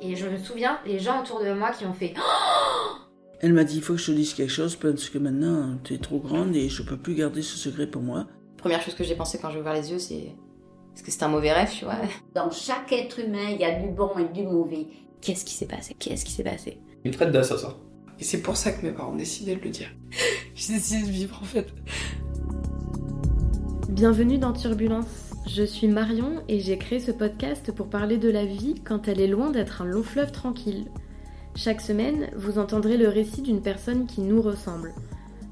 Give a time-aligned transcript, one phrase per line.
[0.00, 2.14] Et je me souviens, les gens autour de moi qui ont fait
[3.40, 5.94] Elle m'a dit, il faut que je te dise quelque chose parce que maintenant, tu
[5.94, 8.26] es trop grande et je peux plus garder ce secret pour moi.
[8.56, 10.34] Première chose que j'ai pensé quand j'ai ouvert les yeux, c'est
[10.94, 11.98] est-ce que c'est un mauvais rêve, tu vois?
[12.34, 14.88] Dans chaque être humain, il y a du bon et du mauvais.
[15.20, 15.94] Qu'est-ce qui s'est passé?
[15.98, 16.80] Qu'est-ce qui s'est passé?
[17.04, 17.76] Il traite d'assassin.
[18.18, 19.88] Et c'est pour ça que mes parents ont décidé de le dire.
[20.54, 21.68] J'ai décidé de vivre en fait.
[23.88, 25.27] Bienvenue dans Turbulence.
[25.50, 29.18] Je suis Marion et j'ai créé ce podcast pour parler de la vie quand elle
[29.18, 30.84] est loin d'être un long fleuve tranquille.
[31.56, 34.92] Chaque semaine, vous entendrez le récit d'une personne qui nous ressemble.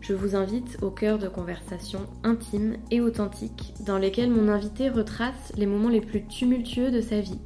[0.02, 5.54] Je vous invite au cœur de conversations intimes et authentiques dans lesquelles mon invité retrace
[5.56, 7.40] les moments les plus tumultueux de sa vie.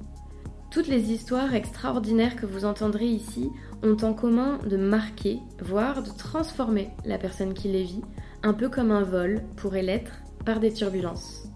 [0.72, 3.48] Toutes les histoires extraordinaires que vous entendrez ici
[3.84, 8.02] ont en commun de marquer, voire de transformer la personne qui les vit,
[8.42, 10.12] un peu comme un vol pourrait l'être
[10.44, 11.49] par des turbulences.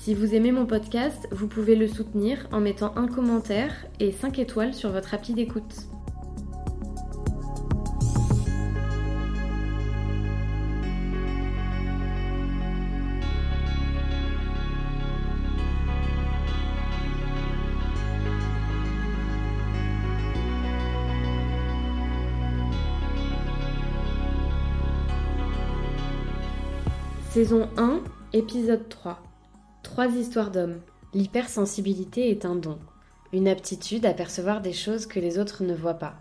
[0.00, 4.38] Si vous aimez mon podcast, vous pouvez le soutenir en mettant un commentaire et 5
[4.38, 5.74] étoiles sur votre appli d'écoute.
[27.28, 28.00] Saison 1,
[28.32, 29.29] épisode 3.
[29.92, 30.78] Trois histoires d'hommes.
[31.14, 32.78] L'hypersensibilité est un don,
[33.32, 36.14] une aptitude à percevoir des choses que les autres ne voient pas.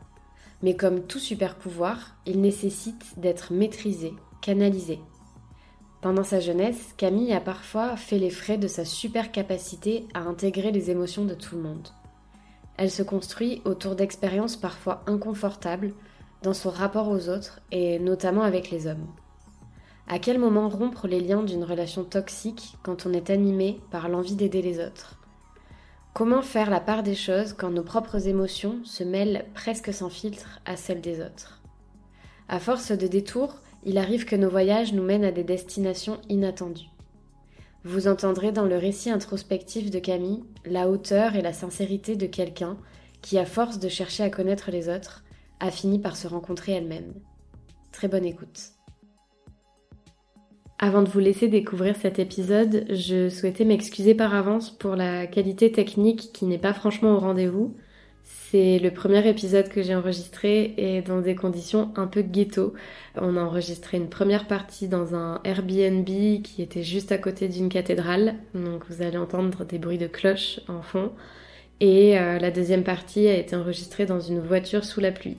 [0.64, 5.00] Mais comme tout super pouvoir, il nécessite d'être maîtrisé, canalisé.
[6.02, 10.72] Pendant sa jeunesse, Camille a parfois fait les frais de sa super capacité à intégrer
[10.72, 11.90] les émotions de tout le monde.
[12.75, 15.94] Elle se construit autour d'expériences parfois inconfortables
[16.42, 19.06] dans son rapport aux autres et notamment avec les hommes.
[20.12, 24.36] À quel moment rompre les liens d'une relation toxique quand on est animé par l'envie
[24.36, 25.20] d'aider les autres?
[26.16, 30.62] Comment faire la part des choses quand nos propres émotions se mêlent presque sans filtre
[30.66, 31.62] à celles des autres?
[32.48, 36.90] À force de détours, il arrive que nos voyages nous mènent à des destinations inattendues.
[37.84, 42.78] Vous entendrez dans le récit introspectif de Camille la hauteur et la sincérité de quelqu'un
[43.22, 45.24] qui, à force de chercher à connaître les autres,
[45.59, 47.14] a fini par se rencontrer elle-même.
[47.92, 48.78] Très bonne écoute.
[50.81, 55.73] Avant de vous laisser découvrir cet épisode, je souhaitais m'excuser par avance pour la qualité
[55.73, 57.75] technique qui n'est pas franchement au rendez-vous.
[58.23, 62.73] C'est le premier épisode que j'ai enregistré et dans des conditions un peu ghetto.
[63.18, 67.68] On a enregistré une première partie dans un Airbnb qui était juste à côté d'une
[67.68, 71.12] cathédrale, donc vous allez entendre des bruits de cloches en fond.
[71.81, 75.38] Et euh, la deuxième partie a été enregistrée dans une voiture sous la pluie.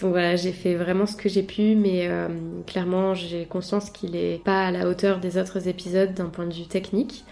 [0.00, 2.28] Donc voilà, j'ai fait vraiment ce que j'ai pu, mais euh,
[2.66, 6.54] clairement j'ai conscience qu'il n'est pas à la hauteur des autres épisodes d'un point de
[6.54, 7.24] vue technique.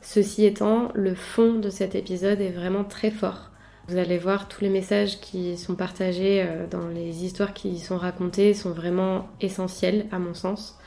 [0.00, 3.50] Ceci étant, le fond de cet épisode est vraiment très fort.
[3.88, 7.78] Vous allez voir tous les messages qui sont partagés euh, dans les histoires qui y
[7.78, 10.78] sont racontées sont vraiment essentiels à mon sens.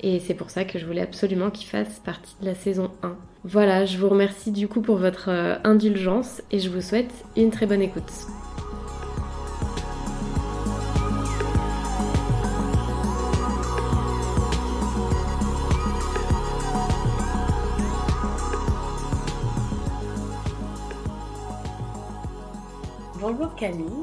[0.00, 3.16] Et c'est pour ça que je voulais absolument qu'il fasse partie de la saison 1.
[3.44, 7.50] Voilà, je vous remercie du coup pour votre euh, indulgence et je vous souhaite une
[7.50, 8.12] très bonne écoute.
[23.36, 24.02] Bonjour Camille,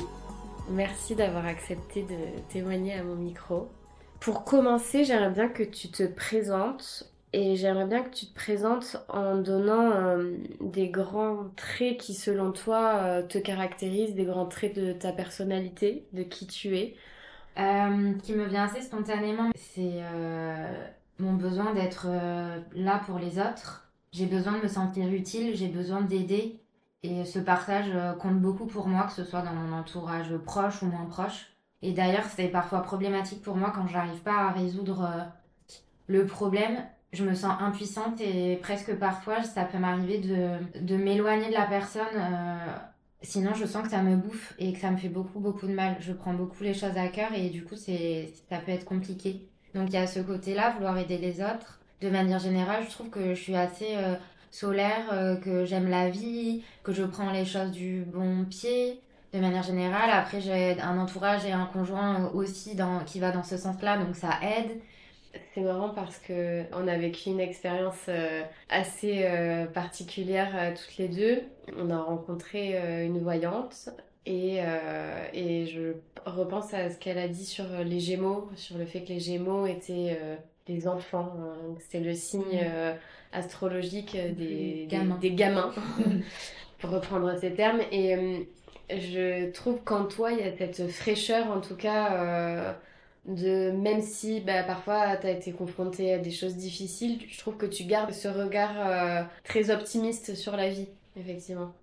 [0.72, 3.70] merci d'avoir accepté de témoigner à mon micro.
[4.20, 8.98] Pour commencer, j'aimerais bien que tu te présentes et j'aimerais bien que tu te présentes
[9.08, 14.76] en donnant euh, des grands traits qui selon toi euh, te caractérisent, des grands traits
[14.76, 16.96] de ta personnalité, de qui tu es.
[17.58, 20.02] Euh, qui me vient assez spontanément, c'est
[21.20, 22.08] mon besoin d'être
[22.76, 23.90] là pour les autres.
[24.12, 26.61] J'ai besoin de me sentir utile, j'ai besoin d'aider
[27.04, 30.84] et ce partage euh, compte beaucoup pour moi, que ce soit dans mon entourage proche
[30.84, 31.48] ou moins proche.
[31.82, 35.24] Et d'ailleurs, c'est parfois problématique pour moi quand j'arrive pas à résoudre euh,
[36.08, 36.86] le problème.
[37.12, 41.66] Je me sens impuissante et presque parfois, ça peut m'arriver de, de m'éloigner de la
[41.66, 42.06] personne.
[42.16, 42.76] Euh,
[43.24, 45.74] sinon, je sens que ça me bouffe et que ça me fait beaucoup, beaucoup de
[45.74, 45.98] mal.
[46.00, 49.50] Je prends beaucoup les choses à cœur et du coup, c'est, ça peut être compliqué.
[49.74, 51.80] Donc, il y a ce côté-là, vouloir aider les autres.
[52.00, 53.96] De manière générale, je trouve que je suis assez
[54.52, 59.00] solaire, euh, que j'aime la vie, que je prends les choses du bon pied
[59.34, 60.10] de manière générale.
[60.12, 64.16] Après, j'ai un entourage et un conjoint aussi dans, qui va dans ce sens-là, donc
[64.16, 64.80] ça aide.
[65.56, 71.08] C'est marrant parce que on a vécu une expérience euh, assez euh, particulière toutes les
[71.08, 71.42] deux.
[71.80, 73.90] On a rencontré une voyante
[74.26, 74.58] et,
[75.34, 75.94] et je
[76.26, 79.66] repense à ce qu'elle a dit sur les Gémeaux, sur le fait que les Gémeaux
[79.66, 80.20] étaient
[80.68, 81.34] les enfants.
[81.40, 81.76] Hein.
[81.90, 82.98] C'est le signe mm
[83.32, 85.74] astrologique des, gamins, des, gamins
[86.80, 87.82] pour reprendre ces termes.
[87.92, 88.40] Et, euh,
[88.90, 92.74] Je trouve qu'en toi, il y a cette fraîcheur, en tout cas, euh,
[93.26, 97.58] de même si bah, parfois tu as été confronté à des choses difficiles, je trouve
[97.58, 101.74] que tu gardes ce regard euh, très optimiste sur la vie, effectivement.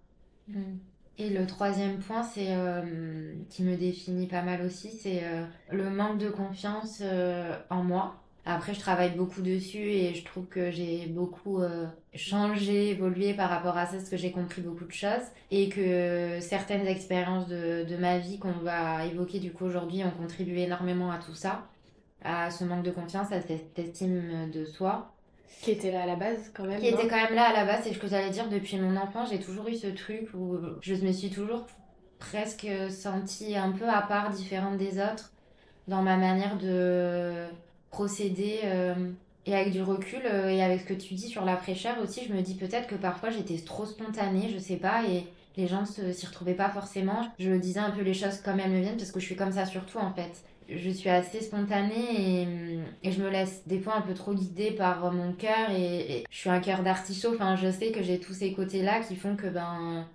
[0.49, 0.77] Mm.
[1.19, 5.91] Et le troisième point, c'est euh, qui me définit pas mal aussi, c'est euh, le
[5.91, 8.23] manque de confiance euh, en moi.
[8.51, 11.85] Après, je travaille beaucoup dessus et je trouve que j'ai beaucoup euh,
[12.15, 16.39] changé, évolué par rapport à ça, parce que j'ai compris beaucoup de choses et que
[16.41, 21.11] certaines expériences de, de ma vie qu'on va évoquer du coup aujourd'hui ont contribué énormément
[21.13, 21.67] à tout ça,
[22.25, 25.13] à ce manque de confiance, à cette estime de soi.
[25.61, 26.81] Qui était là à la base, quand même.
[26.81, 28.97] Qui était quand même là à la base, c'est ce que j'allais dire depuis mon
[28.97, 31.67] enfance, j'ai toujours eu ce truc où je me suis toujours
[32.19, 35.33] presque sentie un peu à part, différente des autres,
[35.87, 37.47] dans ma manière de
[37.91, 38.61] procéder.
[38.65, 39.11] euh,
[39.47, 42.27] et avec du recul euh, et avec ce que tu dis sur la fraîcheur aussi,
[42.29, 45.25] je me dis peut-être que parfois j'étais trop spontanée, je sais pas, et
[45.57, 47.27] les gens s'y retrouvaient pas forcément.
[47.39, 49.53] Je disais un peu les choses comme elles me viennent parce que je suis comme
[49.53, 50.43] ça surtout en fait.
[50.69, 54.73] Je suis assez spontanée et, et je me laisse des fois un peu trop guider
[54.73, 57.33] par mon cœur et, et je suis un cœur d'artichaut.
[57.35, 60.07] Enfin, je sais que j'ai tous ces côtés-là qui font que ben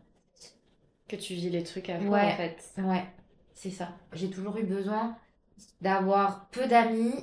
[1.07, 2.21] Que tu vis les trucs à fond, Ouais.
[2.33, 2.57] en fait.
[2.77, 3.03] Ouais,
[3.55, 3.89] c'est ça.
[4.13, 5.15] J'ai toujours eu besoin
[5.81, 7.15] d'avoir peu d'amis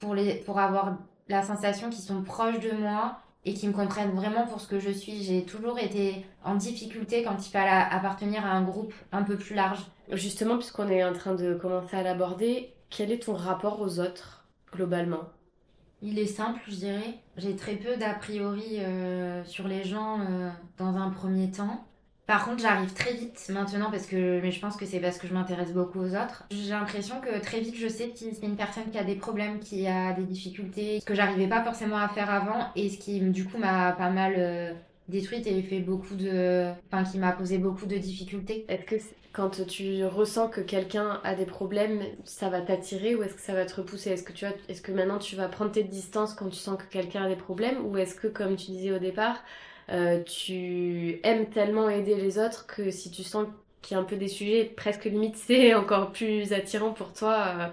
[0.00, 0.96] pour les, pour avoir
[1.28, 4.80] la sensation qu'ils sont proches de moi et qu'ils me comprennent vraiment pour ce que
[4.80, 5.22] je suis.
[5.22, 9.54] J'ai toujours été en difficulté quand il fallait appartenir à un groupe un peu plus
[9.54, 9.86] large.
[10.10, 14.44] Justement, puisqu'on est en train de commencer à l'aborder, quel est ton rapport aux autres,
[14.72, 15.28] globalement?
[16.02, 17.18] Il est simple, je dirais.
[17.36, 21.84] J'ai très peu d'a priori euh, sur les gens euh, dans un premier temps.
[22.30, 25.26] Par contre, j'arrive très vite maintenant parce que, mais je pense que c'est parce que
[25.26, 26.44] je m'intéresse beaucoup aux autres.
[26.52, 29.58] J'ai l'impression que très vite, je sais si c'est une personne qui a des problèmes,
[29.58, 33.18] qui a des difficultés, ce que j'arrivais pas forcément à faire avant et ce qui,
[33.18, 34.72] du coup, m'a pas mal euh,
[35.08, 38.64] détruite et fait beaucoup de, enfin, qui m'a posé beaucoup de difficultés.
[38.68, 43.34] Est-ce que quand tu ressens que quelqu'un a des problèmes, ça va t'attirer ou est-ce
[43.34, 44.10] que ça va te repousser?
[44.10, 46.78] Est-ce que tu vas, est-ce que maintenant tu vas prendre tes distances quand tu sens
[46.78, 49.42] que quelqu'un a des problèmes ou est-ce que, comme tu disais au départ,
[49.90, 53.46] euh, tu aimes tellement aider les autres que si tu sens
[53.82, 57.46] qu'il y a un peu des sujets, presque limite, c'est encore plus attirant pour toi
[57.46, 57.66] euh,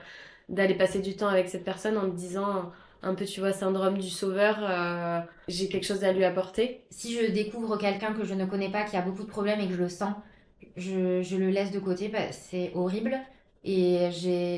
[0.49, 2.71] d'aller passer du temps avec cette personne en te disant
[3.03, 6.81] un peu, tu vois, syndrome du sauveur, euh, j'ai quelque chose à lui apporter.
[6.89, 9.67] Si je découvre quelqu'un que je ne connais pas, qui a beaucoup de problèmes et
[9.67, 10.15] que je le sens,
[10.75, 13.17] je, le laisse de côté, que c'est horrible.
[13.63, 14.09] Et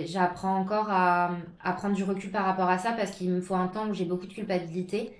[0.05, 1.31] j'apprends encore à,
[1.63, 3.93] à prendre du recul par rapport à ça parce qu'il me faut un temps où
[3.93, 5.13] j'ai beaucoup de culpabilité.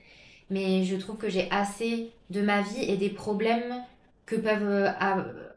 [0.49, 3.83] Mais je trouve que j'ai assez de ma vie et des problèmes
[4.25, 4.89] que peuvent euh,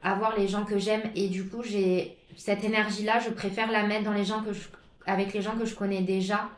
[0.02, 1.02] avoir les gens que j'aime.
[1.14, 4.68] Et du coup, j'ai cette énergie-là, je préfère la mettre dans les gens que je,
[5.06, 6.48] avec les gens que je connais déjà.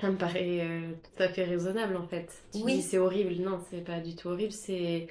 [0.00, 2.42] Ça me paraît euh, tout à fait raisonnable en fait.
[2.52, 2.76] Tu Oui.
[2.76, 5.08] dis c'est horrible, non, c'est pas du tout horrible, c'est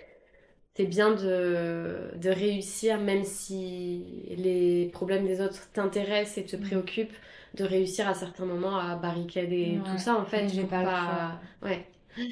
[0.75, 4.05] c'est bien de, de réussir, même si
[4.37, 6.61] les problèmes des autres t'intéressent et te Mm.
[6.61, 7.13] préoccupent,
[7.55, 9.91] de réussir à certains moments à barricader Ouais.
[9.91, 10.47] tout ça en fait.
[10.49, 11.31] J'ai pour pas le choix.
[11.63, 11.85] Ouais.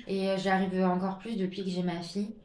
[0.08, 2.36] Et euh, j'arrive encore plus depuis que j'ai ma fille.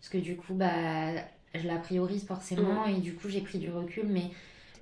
[0.00, 1.14] Parce que du coup, bah,
[1.54, 2.86] je la priorise forcément.
[2.86, 4.06] Et du coup, j'ai pris du recul.
[4.08, 4.30] Mais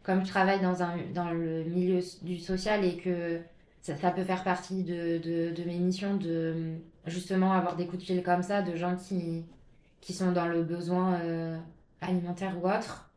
[0.02, 3.40] comme je travaille dans, un, dans le milieu du social et que
[3.82, 6.74] ça, ça peut faire partie de, de, de mes missions de
[7.06, 9.44] justement avoir des coups de fil comme ça de gens qui,
[10.00, 11.58] qui sont dans le besoin euh,
[12.00, 13.10] alimentaire ou autre.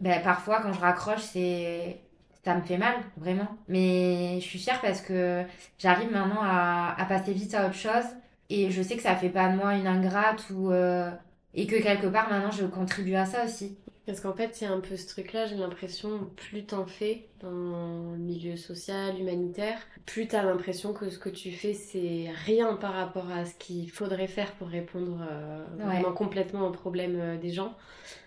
[0.00, 2.00] Ben, parfois, quand je raccroche, c'est.
[2.48, 3.46] Ça me fait mal, vraiment.
[3.68, 5.44] Mais je suis fière parce que
[5.78, 8.06] j'arrive maintenant à, passer vite à autre chose.
[8.48, 10.70] Et je sais que ça fait pas de moi une ingrate ou.
[10.72, 11.10] euh,
[11.52, 13.76] et que quelque part, maintenant, je contribue à ça aussi.
[14.08, 17.26] Parce qu'en fait, il y a un peu ce truc-là, j'ai l'impression, plus t'en fais
[17.40, 22.74] dans le milieu social, humanitaire, plus t'as l'impression que ce que tu fais, c'est rien
[22.76, 25.84] par rapport à ce qu'il faudrait faire pour répondre euh, Ouais.
[25.84, 27.76] vraiment complètement aux problèmes euh, des gens.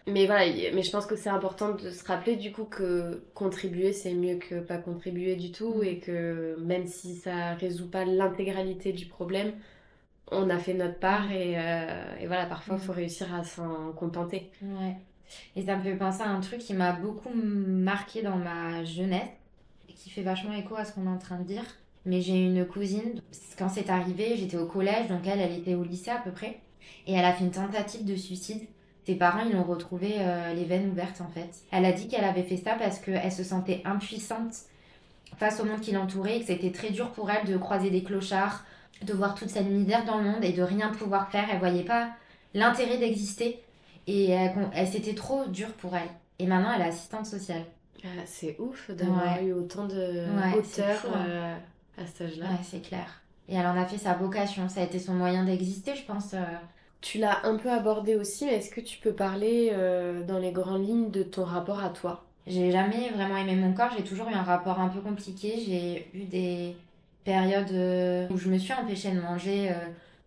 [0.08, 3.92] Mais voilà, mais je pense que c'est important de se rappeler du coup que contribuer,
[3.92, 5.84] c'est mieux que pas contribuer du tout Mm.
[5.84, 9.54] et que même si ça résout pas l'intégralité du problème,
[10.32, 12.84] on a fait notre part et, euh, et voilà, parfois, il Mm.
[12.84, 14.52] faut réussir à s'en contenter.
[14.62, 14.96] Ouais.
[15.56, 19.30] Et ça me fait penser à un truc qui m'a beaucoup marqué dans ma jeunesse,
[19.90, 21.64] et qui fait vachement écho à ce qu'on est en train de dire.
[22.06, 23.22] Mais j'ai une cousine,
[23.58, 26.60] quand c'est arrivé, j'étais au collège, donc elle, elle était au lycée à peu près,
[27.06, 28.62] et elle a fait une tentative de suicide.
[29.06, 31.50] Ses parents, ils l'ont retrouvée euh, les veines ouvertes en fait.
[31.72, 34.54] Elle a dit qu'elle avait fait ça parce qu'elle se sentait impuissante
[35.38, 38.04] face au monde qui l'entourait et que c'était très dur pour elle de croiser des
[38.04, 38.64] clochards,
[39.02, 41.48] de voir toute cette misère dans le monde et de rien pouvoir faire.
[41.52, 42.10] Elle voyait pas
[42.54, 43.60] l'intérêt d'exister.
[44.12, 46.10] Et elle, elle- c'était trop dur pour elle.
[46.40, 47.64] Et maintenant, elle est assistante sociale.
[48.04, 49.46] Ah, c'est ouf d'avoir Ouais.
[49.46, 51.26] eu autant de Ouais, hauteur fou, hein.
[51.28, 51.56] euh,
[51.98, 52.46] à cet âge-là.
[52.46, 53.22] Ouais, c'est clair.
[53.48, 54.68] Et elle en a fait sa vocation.
[54.70, 56.34] Ça a été son moyen d'exister, je pense.
[56.34, 56.40] euh,
[57.02, 60.52] Tu l'as un peu abordé aussi, mais est-ce que tu peux parler euh, dans les
[60.52, 62.26] grandes lignes de ton rapport à toi?
[62.48, 65.54] J'ai jamais vraiment aimé mon corps, j'ai toujours eu un rapport un peu compliqué.
[65.66, 66.76] J'ai eu des
[67.24, 69.76] périodes euh, où je me suis empêchée de manger euh,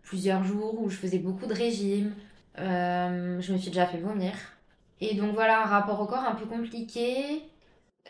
[0.03, 2.13] plusieurs jours, où je faisais beaucoup de régimes.
[2.59, 4.33] Euh, je me suis déjà fait vomir.
[5.01, 7.43] Et donc voilà, un rapport au corps un peu compliqué.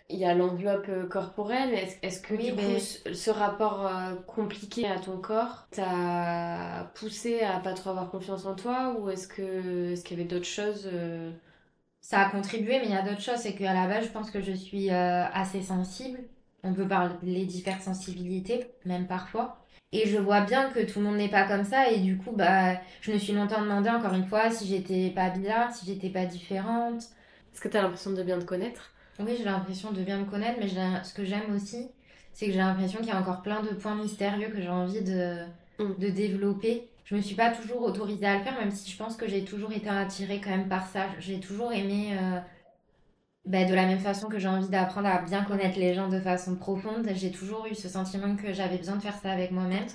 [0.10, 1.74] Il y a l'enveloppe euh, corporelle.
[1.74, 6.92] Est-ce est-ce que Oui, du coup, ce, ce rapport euh, compliqué à ton corps t'a
[6.96, 10.30] poussé à pas trop avoir confiance en toi ou est-ce que est-ce qu'il y avait
[10.30, 11.32] d'autres choses euh,
[12.02, 13.40] Ça a contribué, mais il y a d'autres choses.
[13.40, 16.20] C'est qu'à la base, je pense que je suis assez sensible.
[16.66, 19.58] On peut parler d'hypersensibilité, même parfois.
[19.92, 21.90] Et je vois bien que tout le monde n'est pas comme ça.
[21.92, 25.30] Et du coup, bah, je me suis longtemps demandé, encore une fois, si j'étais pas
[25.30, 27.04] bizarre, si j'étais pas différente.
[27.54, 28.92] Est-ce que t'as l'impression de bien te connaître?
[29.20, 31.88] Oui, j'ai l'impression de bien me connaître, mais ce que j'aime aussi,
[32.34, 35.02] c'est que j'ai l'impression qu'il y a encore plein de points mystérieux que j'ai envie
[35.02, 35.38] de,
[35.80, 35.94] Mm.
[35.98, 36.90] de développer.
[37.06, 39.44] Je me suis pas toujours autorisée à le faire, même si je pense que j'ai
[39.46, 41.06] toujours été attirée quand même par ça.
[41.20, 42.40] J'ai toujours aimé, euh,
[43.46, 46.20] ben, de la même façon que j'ai envie d'apprendre à bien connaître les gens de
[46.20, 49.86] façon profonde, j'ai toujours eu ce sentiment que j'avais besoin de faire ça avec moi-même.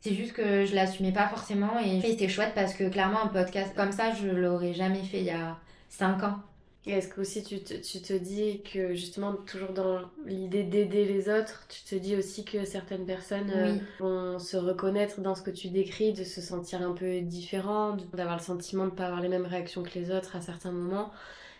[0.00, 3.72] C'est juste que je l'assumais pas forcément et c'était chouette parce que clairement un podcast
[3.76, 5.56] comme ça, je l'aurais jamais fait il y a
[5.90, 6.38] 5 ans.
[6.84, 11.04] Et est-ce que aussi tu te, tu te dis que justement toujours dans l'idée d'aider
[11.04, 13.80] les autres, tu te dis aussi que certaines personnes euh, Oui.
[14.00, 18.36] vont se reconnaître dans ce que tu décris, de se sentir un peu différent, d'avoir
[18.38, 21.12] le sentiment de ne pas avoir les mêmes réactions que les autres à certains moments?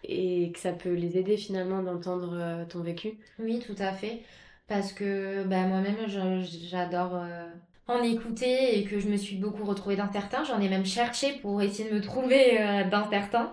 [0.05, 3.19] Et que ça peut les aider finalement d'entendre euh, ton vécu.
[3.39, 4.23] Oui, tout à fait.
[4.69, 6.07] Parce que bah, moi-même,
[6.41, 7.47] j'adore euh,
[7.89, 10.45] en écouter et que je me suis beaucoup retrouvée dans certains.
[10.45, 13.53] J'en ai même cherché pour essayer de me trouver euh, dans certains.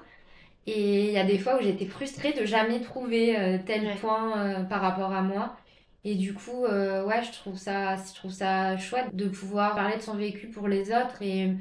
[0.67, 3.95] Et il y a des fois où j'étais frustrée de jamais trouver euh, tel Ouais.
[3.95, 5.57] point par rapport à moi.
[6.05, 10.01] Et du coup, ouais, je trouve ça, je trouve ça chouette de pouvoir parler de
[10.01, 11.21] son vécu pour les autres.
[11.21, 11.53] Et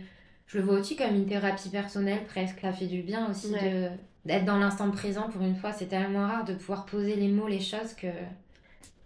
[0.47, 2.61] je le vois aussi comme une thérapie personnelle presque.
[2.61, 3.71] Ça fait du bien aussi Ouais.
[3.71, 3.90] de
[4.28, 5.73] d'être dans l'instant présent pour une fois.
[5.73, 8.08] C'est tellement rare de pouvoir poser les mots, les choses que...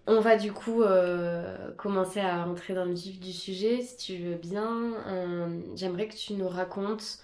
[0.09, 4.17] On va du coup euh, commencer à rentrer dans le vif du sujet, si tu
[4.17, 4.95] veux bien.
[5.07, 7.21] Euh, J'aimerais que tu nous racontes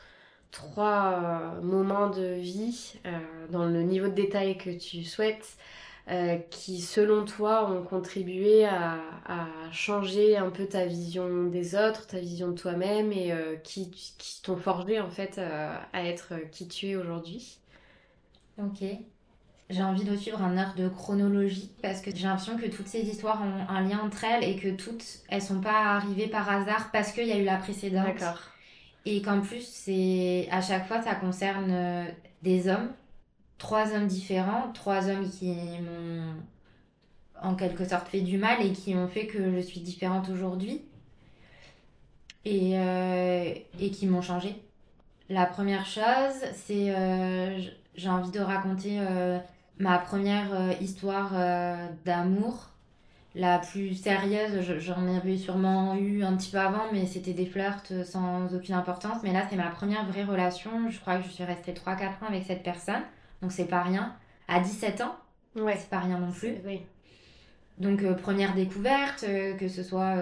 [0.52, 2.94] trois euh, moments de vie
[3.50, 5.56] dans le niveau de détail que tu souhaites,
[6.50, 12.20] qui selon toi ont contribué à, à changer un peu ta vision des autres, ta
[12.20, 16.96] vision de toi-même et qui, qui t'ont forgé en fait à être qui tu es
[16.96, 17.58] aujourd'hui.
[18.58, 18.84] Ok.
[19.70, 23.42] J'ai envie de suivre un ordre chronologique parce que j'ai l'impression que toutes ces histoires
[23.42, 27.12] ont un lien entre elles et que toutes, elles sont pas arrivées par hasard parce
[27.12, 28.06] qu'il y a eu la précédente.
[28.06, 28.40] D'accord.
[29.04, 32.04] Et qu'en plus, c'est à chaque fois, ça concerne euh,
[32.42, 32.90] des hommes,
[33.58, 36.34] trois hommes différents, trois hommes qui m'ont
[37.40, 40.82] en quelque sorte fait du mal et qui ont fait que je suis différente aujourd'hui
[42.44, 44.56] et, euh, et qui m'ont changé.
[45.28, 47.60] La première chose, c'est euh,
[47.98, 49.38] j'ai envie de raconter euh,
[49.78, 52.70] ma première euh, histoire euh, d'amour.
[53.34, 57.44] La plus sérieuse, je- j'en avais sûrement eu un petit peu avant, mais c'était des
[57.46, 59.18] flirts sans aucune importance.
[59.22, 60.70] Mais là, c'est ma première vraie relation.
[60.90, 63.02] Je crois que je suis restée 3-4 ans avec cette personne.
[63.42, 64.14] Donc, c'est pas rien.
[64.48, 65.14] À 17 ans,
[65.56, 65.76] Ouais.
[65.78, 66.54] c'est pas rien non plus.
[66.64, 66.80] Oui.
[67.78, 69.24] Donc, première découverte,
[69.60, 70.14] que ce soit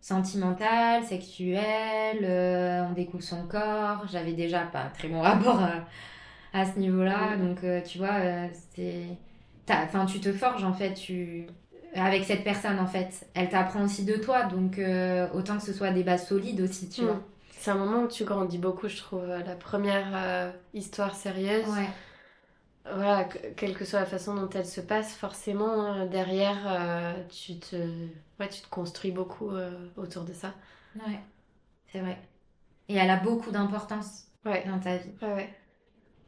[0.00, 4.04] sentimentale, sexuelle, euh, on découvre son corps.
[4.10, 5.72] J'avais déjà pas un très bon rapport à,
[6.60, 7.36] à ce niveau-là.
[7.36, 9.04] Donc, euh, tu vois, euh, c'est.
[9.70, 11.46] Enfin, tu te forges en fait, tu.
[11.94, 13.26] Avec cette personne en fait.
[13.34, 14.44] Elle t'apprend aussi de toi.
[14.44, 17.04] Donc, euh, autant que ce soit des bases solides aussi, tu Mm.
[17.06, 17.20] vois.
[17.52, 19.26] C'est un moment où tu grandis beaucoup, je trouve.
[19.26, 21.88] La première euh, histoire sérieuse, Ouais.
[22.94, 27.76] voilà, que- quelle que soit la façon dont elle se passe, forcément, derrière, tu te,
[28.38, 29.50] ouais, tu te construis beaucoup
[29.96, 30.54] autour de ça.
[30.96, 31.18] Ouais.
[31.92, 32.18] C'est vrai.
[32.88, 35.10] Et elle a beaucoup d'importance Ouais, dans ta vie.
[35.22, 35.50] ouais, ouais.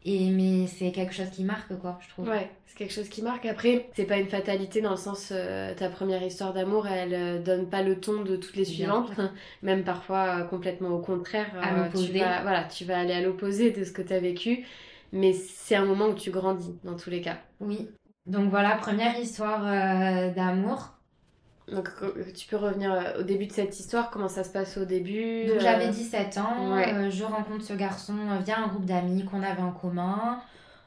[0.04, 2.28] Et, mais c'est quelque chose qui marque, quoi, je trouve.
[2.28, 3.44] Ouais, c'est quelque chose qui marque.
[3.44, 7.42] Après, c'est pas une fatalité dans le sens, euh, ta première histoire d'amour, elle euh,
[7.42, 9.10] donne pas le ton de toutes les suivantes.
[9.62, 11.48] Même parfois euh, complètement au contraire.
[11.60, 12.12] À euh, l'opposé.
[12.12, 14.64] tu vas, voilà, tu vas aller à l'opposé de ce que tu as vécu.
[15.12, 17.38] Mais c'est un moment où tu grandis, dans tous les cas.
[17.58, 17.90] Oui.
[18.26, 19.64] Donc voilà, première histoire
[20.34, 20.99] d'amour.
[21.70, 24.76] Donc, euh, tu peux revenir euh, au début de cette histoire, comment ça se passe
[24.76, 26.92] au début Donc euh, j'avais 17 ans, ouais.
[26.92, 30.40] euh, je rencontre ce garçon via un groupe d'amis qu'on avait en commun.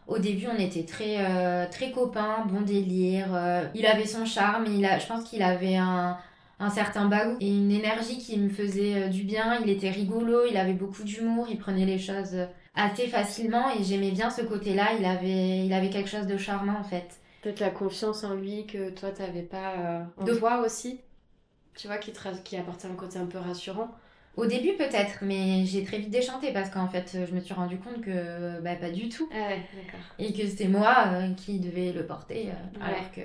[0.08, 3.28] Au début, on était très, euh, très copains, bon délire.
[3.34, 6.18] euh, il avait son charme, il a, je pense qu'il avait un,
[6.60, 9.60] un certain bagou et une énergie qui me faisait du bien.
[9.64, 12.36] Il était rigolo, il avait beaucoup d'humour, il prenait les choses
[12.76, 14.90] assez facilement et j'aimais bien ce côté-là.
[15.00, 17.08] Il avait, il avait quelque chose de charmant en fait.
[17.44, 21.02] Peut-être la confiance en lui que toi, t'avais pas euh, en De- toi aussi.
[21.76, 23.90] Tu vois, qui, te, qui apportait un côté un peu rassurant.
[24.38, 27.78] Au début peut-être, mais j'ai très vite déchanté parce qu'en fait je me suis rendu
[27.78, 29.30] compte que bah, pas du tout.
[29.32, 29.62] Ah ouais.
[30.18, 33.22] Et que c'était moi euh, qui devais le porter euh, alors que.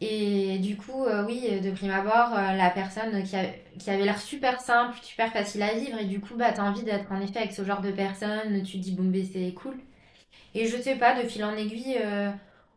[0.00, 3.46] Et du coup, euh, oui, de prime abord, euh, la personne qui, a-
[3.78, 6.82] qui avait l'air super simple, super facile à vivre, et du coup, bah, t'as envie
[6.82, 9.76] d'être en effet avec ce genre de personne, tu te dis, bon, ben, c'est cool.
[10.54, 12.30] Et je sais pas, de fil en aiguille, euh,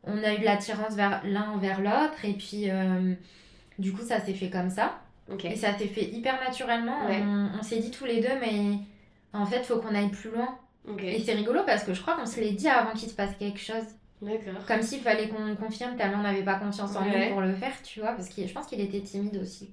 [0.04, 3.14] on a eu de l'attirance vers l'un vers l'autre, et puis, euh,
[3.80, 5.00] du coup, ça s'est fait comme ça.
[5.44, 7.06] Et ça s'est fait hyper naturellement.
[7.08, 7.22] Ouais.
[7.22, 8.78] On, on s'est dit tous les deux, mais
[9.34, 10.58] en fait, faut qu'on aille plus loin.
[11.04, 13.36] Et c'est rigolo parce que je crois qu'on se l'est dit avant qu'il se passe
[13.38, 13.84] quelque chose.
[14.22, 14.66] D'accord.
[14.66, 17.26] Comme s'il fallait qu'on confirme tellement on n'avait pas confiance en Ouais.
[17.26, 19.70] lui pour le faire, tu vois, parce que je pense qu'il était timide aussi.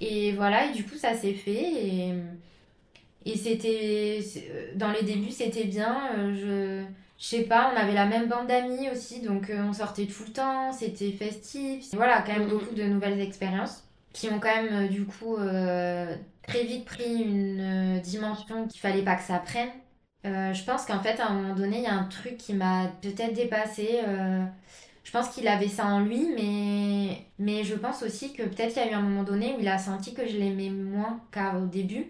[0.00, 2.14] Et voilà, et du coup ça s'est fait et,
[3.26, 4.20] et c'était
[4.50, 6.84] euh, dans les débuts c'était bien, euh, je
[7.18, 10.24] je sais pas, on avait la même bande d'amis aussi, donc euh, on sortait tout
[10.26, 11.86] le temps, c'était festif.
[11.94, 12.48] Voilà, quand même Mhm.
[12.48, 17.22] beaucoup de nouvelles expériences qui ont quand même euh, du coup euh, très vite pris
[17.22, 19.70] une dimension qu'il fallait pas que ça prenne.
[20.26, 22.54] Euh, je pense qu'en fait, à un moment donné, il y a un truc qui
[22.54, 24.00] m'a peut-être dépassé.
[24.06, 24.44] euh,
[25.04, 28.82] je pense qu'il avait ça en lui, mais, mais je pense aussi que peut-être qu'il
[28.82, 31.66] y a eu un moment donné où il a senti que je l'aimais moins qu'au
[31.66, 32.08] début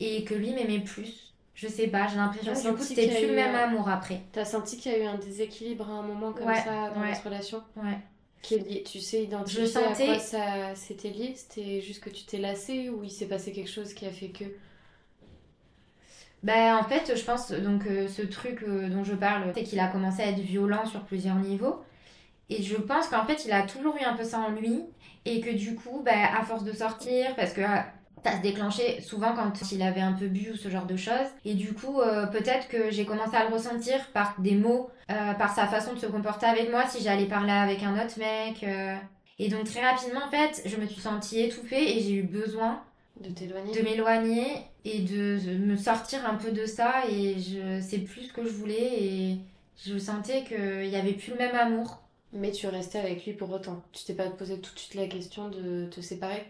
[0.00, 1.31] et que lui m'aimait plus.
[1.62, 4.22] Je sais pas, j'ai l'impression T'as que c'était plus le même un- amour après.
[4.32, 7.00] T'as senti qu'il y a eu un déséquilibre à un moment comme Ouais, ça dans
[7.00, 7.10] ouais.
[7.10, 7.62] votre relation?
[7.76, 7.98] Ouais.
[8.42, 11.32] qui est lié- Tu sais identifier Je à quoi ça s'était lié?
[11.36, 14.30] C'était juste que tu t'es lassé ou il s'est passé quelque chose qui a fait
[14.30, 14.44] que...
[16.42, 19.78] Ben, en fait, je pense, donc, euh, ce truc euh, dont je parle, c'est qu'il
[19.78, 21.80] a commencé à être violent sur plusieurs niveaux.
[22.50, 24.82] Et je pense qu'en fait, il a toujours eu un peu ça en lui.
[25.24, 27.78] Et que du coup, ben, à force de sortir, parce que euh,
[28.24, 31.28] ça se déclenchait souvent quand il avait un peu bu ou ce genre de choses.
[31.44, 35.34] Et du coup, euh, peut-être que j'ai commencé à le ressentir par des mots, euh,
[35.34, 38.62] par sa façon de se comporter avec moi, si j'allais parler avec un autre mec.
[38.64, 38.94] euh.
[39.38, 42.82] Et donc, très rapidement, en fait, je me suis sentie étouffée et j'ai eu besoin
[43.20, 44.46] De t'éloigner de m'éloigner
[44.84, 48.50] et de, me sortir un peu de ça et je c'est plus ce que je
[48.50, 49.38] voulais et
[49.84, 52.02] je sentais qu'il y avait plus le même amour
[52.32, 53.82] Mais tu restais avec lui pour autant.
[53.92, 56.44] Tu t'es pas posé tout de suite la question de te séparer?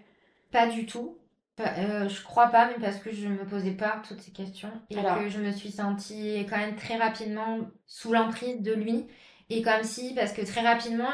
[0.50, 1.16] Pas du tout
[1.60, 4.98] euh, je crois pas mais parce que je me posais pas toutes ces questions et
[4.98, 5.18] Alors.
[5.18, 9.06] que je me suis sentie quand même très rapidement sous l'emprise de lui
[9.50, 11.10] et comme si parce que très rapidement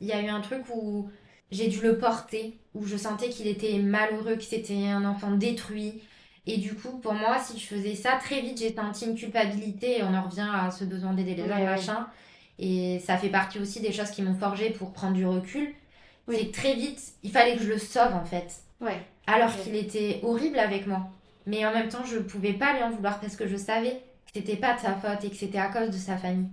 [0.00, 1.10] il y a eu un truc où
[1.50, 6.02] j'ai dû le porter où je sentais qu'il était malheureux que c'était un enfant détruit
[6.46, 9.98] Et du coup, pour moi, si je faisais ça, très vite, j'ai senti une culpabilité
[9.98, 12.06] et on en revient à ce besoin d'aider les autres, machin.
[12.58, 15.74] Et ça fait partie aussi des choses qui m'ont forgé pour prendre du recul.
[16.26, 16.36] Oui.
[16.38, 18.62] C'est que très vite, il fallait que je le sauve en fait.
[18.80, 19.00] Ouais.
[19.28, 21.08] Alors qu'il était horrible avec moi.
[21.46, 23.92] Mais en même temps, je pouvais pas lui en vouloir parce que je savais
[24.26, 26.48] que c'était pas de sa faute et que c'était à cause de sa famille.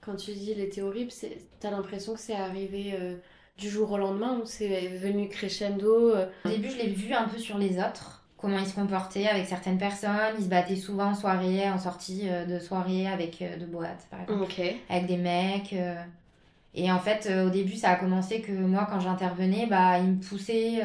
[0.00, 1.12] Quand tu dis il était horrible,
[1.60, 3.14] t'as l'impression que c'est arrivé euh,
[3.56, 7.28] du jour au lendemain ou c'est venu crescendo euh, Au début, je l'ai vu un
[7.28, 10.34] peu sur les autres, comment il se comportait avec certaines personnes.
[10.38, 14.22] Il se battait souvent en soirée, en sortie euh, de soirée avec de boîtes, par
[14.22, 14.42] exemple.
[14.88, 15.74] Avec des mecs.
[16.74, 20.20] Et en fait, au début, ça a commencé que moi, quand j'intervenais, bah, il me
[20.20, 20.80] poussait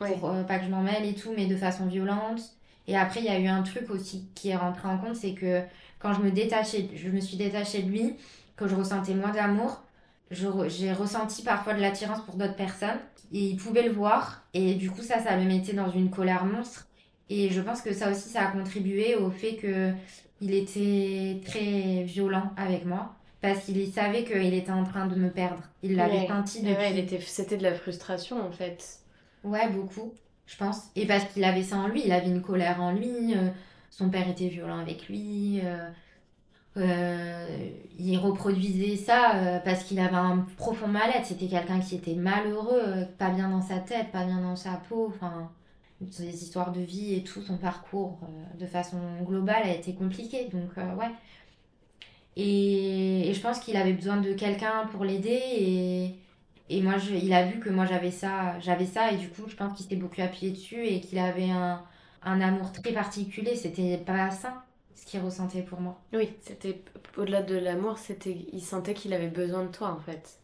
[0.00, 0.14] Ouais.
[0.16, 2.40] pour euh, pas que je m'en mêle et tout, mais de façon violente.
[2.86, 5.32] Et après, il y a eu un truc aussi qui est rentré en compte, c'est
[5.34, 5.62] que
[5.98, 8.14] quand je me détachais, je me suis détachée de lui,
[8.56, 9.82] que je ressentais moins d'amour,
[10.30, 12.98] j'ai ressenti parfois de l'attirance pour d'autres personnes.
[13.32, 14.42] Et il pouvait le voir.
[14.54, 16.86] Et du coup, ça, ça le mettait dans une colère monstre.
[17.28, 19.92] Et je pense que ça aussi, ça a contribué au fait que
[20.40, 23.14] il était très violent avec moi.
[23.42, 25.62] Parce qu'il savait qu'il était en train de me perdre.
[25.82, 26.26] Il l'avait Ouais.
[26.28, 27.20] senti depuis.
[27.26, 28.98] C'était de la frustration en fait.
[29.44, 30.12] Ouais, beaucoup,
[30.46, 30.90] je pense.
[30.96, 33.34] Et parce qu'il avait ça en lui, il avait une colère en lui.
[33.36, 33.50] euh,
[33.90, 35.60] son père était violent avec lui.
[35.64, 35.88] euh,
[36.76, 41.26] euh, il reproduisait ça parce qu'il avait un profond mal-être.
[41.26, 45.08] C'était quelqu'un qui était malheureux, pas bien dans sa tête, pas bien dans sa peau.
[45.14, 45.50] Enfin,
[46.10, 48.20] ses histoires de vie et tout, son parcours
[48.58, 50.48] de façon globale a été compliqué.
[50.52, 51.10] Donc, ouais.
[52.36, 55.40] Et, et je pense qu'il avait besoin de quelqu'un pour l'aider.
[55.58, 56.14] Et,
[56.70, 59.10] et moi, je- il a vu que moi j'avais ça, j'avais ça.
[59.12, 61.82] Et du coup, je pense qu'il s'est beaucoup appuyé dessus et qu'il avait un,
[62.22, 63.56] un amour très particulier.
[63.56, 64.62] C'était pas sain
[64.94, 66.00] ce qu'il ressentait pour moi.
[66.12, 66.82] Oui, c'était
[67.16, 70.38] au-delà de l'amour, c'était il sentait qu'il avait besoin de toi en fait.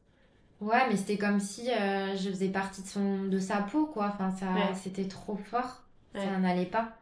[0.61, 4.13] Ouais, mais c'était comme si euh, je faisais partie de, son, de sa peau, quoi.
[4.15, 4.75] Enfin, ça, Ouais.
[4.75, 5.83] c'était trop fort.
[6.15, 6.21] Ouais.
[6.25, 6.97] Ça n'allait pas.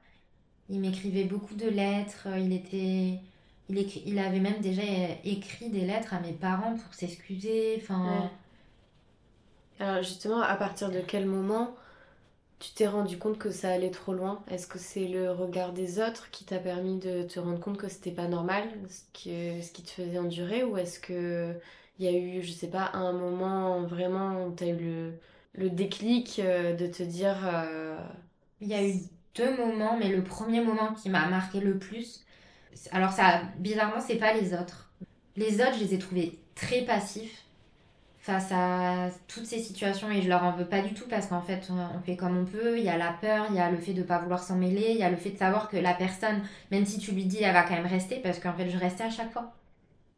[0.70, 2.24] Il m'écrivait beaucoup de lettres.
[2.26, 3.20] euh, Il était...
[3.68, 7.78] Il, écri- il avait même déjà é- écrit des lettres à mes parents pour s'excuser.
[7.80, 8.28] Enfin, Ouais.
[9.78, 11.74] Alors justement, à partir de quel moment
[12.60, 14.44] tu t'es rendu compte que ça allait trop loin?
[14.50, 17.88] Est-ce que c'est le regard des autres qui t'a permis de te rendre compte que
[17.88, 19.02] c'était pas normal, ce
[19.72, 21.54] qui te faisait endurer, ou est-ce que
[21.98, 25.14] il y a eu, je sais pas, un moment vraiment où t'as eu le,
[25.54, 27.98] le déclic euh, de te dire euh,
[28.60, 28.94] Il y a eu
[29.36, 32.24] deux moments, mais le premier moment qui m'a marqué le plus,
[32.92, 34.92] alors ça, bizarrement, c'est pas les autres.
[35.36, 37.41] Les autres, je les ai trouvés très passifs
[38.22, 41.42] face à toutes ces situations et je leur en veux pas du tout parce qu'en
[41.42, 43.76] fait on fait comme on peut, il y a la peur, il y a le
[43.78, 45.94] fait de pas vouloir s'en mêler, il y a le fait de savoir que la
[45.94, 48.78] personne, même si tu lui dis, elle va quand même rester parce qu'en fait je
[48.78, 49.52] restais à chaque fois.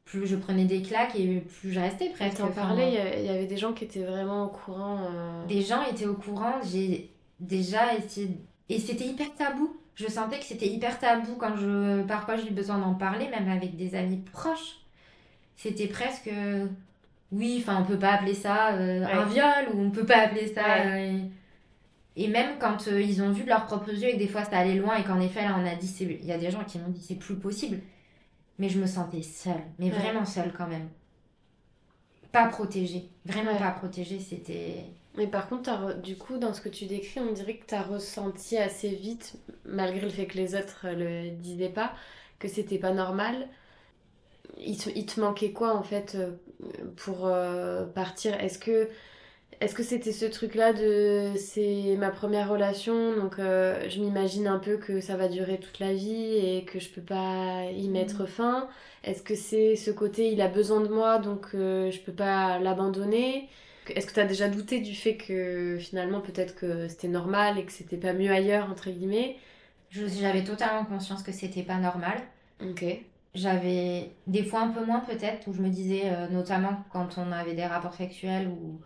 [0.04, 2.36] Plus je prenais des claques et plus je restais presque.
[2.36, 2.88] T'en parlais,
[3.18, 4.98] il y, y avait des gens qui étaient vraiment au courant.
[5.00, 8.28] euh, Des gens étaient au courant, j'ai déjà essayé.
[8.68, 9.74] Et c'était hyper tabou.
[9.94, 12.02] Je sentais que c'était hyper tabou quand je.
[12.02, 14.76] Parfois j'ai eu besoin d'en parler, même avec des amis proches.
[15.56, 16.30] C'était presque.
[17.34, 20.46] Oui, enfin, on peut pas appeler ça euh, un viol ou on peut pas appeler
[20.46, 20.62] ça.
[20.62, 21.10] Ouais.
[21.14, 21.18] euh,
[22.16, 24.44] Et même quand euh, ils ont vu de leurs propres yeux et que des fois
[24.44, 25.92] ça allait loin et qu'en effet là on a dit.
[26.00, 27.80] Il y a des gens qui m'ont dit c'est plus possible.
[28.58, 29.54] Mais je me sentais seule.
[29.80, 29.98] Mais Ouais.
[29.98, 30.88] vraiment seule quand même.
[32.32, 33.08] Pas protégée.
[33.24, 34.18] Vraiment pas protégée.
[34.20, 34.84] C'était.
[35.16, 37.82] Mais par contre, du coup, dans ce que tu décris, on dirait que tu as
[37.82, 41.92] ressenti assez vite, malgré le fait que les autres le disaient pas,
[42.40, 43.48] que c'était pas normal.
[44.56, 46.30] Il te, il te manquait quoi en fait euh,
[46.96, 48.34] pour euh, partir?
[48.40, 48.88] Est-ce que
[49.60, 54.58] est-ce que c'était ce truc-là de c'est ma première relation, donc euh, je m'imagine un
[54.58, 58.26] peu que ça va durer toute la vie et que je peux pas y mettre
[58.26, 58.68] fin.
[59.04, 62.58] Est-ce que c'est ce côté il a besoin de moi donc euh, je peux pas
[62.58, 63.48] l'abandonner?
[63.88, 67.64] Est-ce que tu as déjà douté du fait que finalement peut-être que c'était normal et
[67.64, 69.36] que c'était pas mieux ailleurs, entre guillemets?
[69.90, 72.18] J'avais totalement conscience que c'était pas normal.
[72.60, 72.84] Ok.
[73.34, 77.32] J'avais des fois un peu moins peut-être, où je me disais, euh, notamment quand on
[77.32, 78.80] avait des rapports sexuels, où,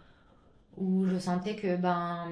[0.79, 2.29] où je sentais que ben,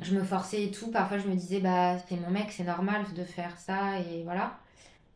[0.00, 0.90] je me forçais et tout.
[0.90, 4.58] Parfois je me disais, bah c'est mon mec, c'est normal de faire ça, et voilà.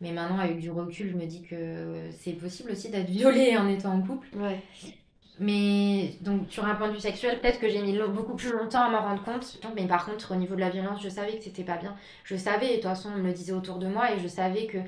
[0.01, 3.69] Mais maintenant, avec du recul, je me dis que c'est possible aussi d'être violée en
[3.69, 4.27] étant en couple.
[4.37, 4.61] Ouais.
[5.39, 8.83] Mais donc sur un point de vue sexuel, peut-être que j'ai mis beaucoup plus longtemps
[8.83, 9.61] à m'en rendre compte.
[9.77, 11.95] Mais par contre, au niveau de la violence, je savais que c'était pas bien.
[12.25, 14.27] Je savais, et de toute façon, on me le disait autour de moi, et je
[14.27, 14.79] savais que,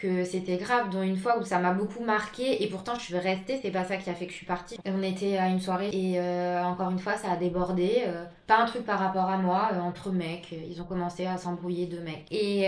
[0.00, 0.90] que c'était grave.
[0.90, 3.84] Dont une fois où ça m'a beaucoup marqué, et pourtant je suis restée, c'est pas
[3.84, 4.78] ça qui a fait que je suis partie.
[4.84, 8.02] On était à une soirée, et euh, encore une fois, ça a débordé.
[8.06, 10.52] euh, pas un truc par rapport à moi, euh, entre mecs.
[10.52, 12.26] Ils ont commencé à s'embrouiller deux mecs.
[12.32, 12.62] Et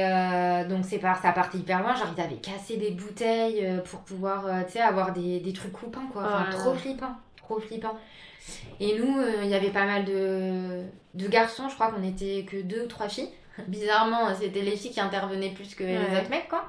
[0.68, 1.95] donc c'est par, ça partait hyper loin.
[1.95, 6.07] Genre, ils avaient cassé des bouteilles pour pouvoir, tu sais, avoir des, des trucs coupants,
[6.12, 6.23] quoi.
[6.25, 7.12] Enfin, Oh là trop flippant.
[7.37, 7.97] Trop flippant.
[8.81, 10.83] Et nous, il y avait pas mal de,
[11.14, 11.68] de garçons.
[11.68, 13.29] Je crois qu'on était que deux ou trois filles.
[13.68, 16.64] Bizarrement, c'était les filles qui intervenaient plus que les autres mecs, quoi.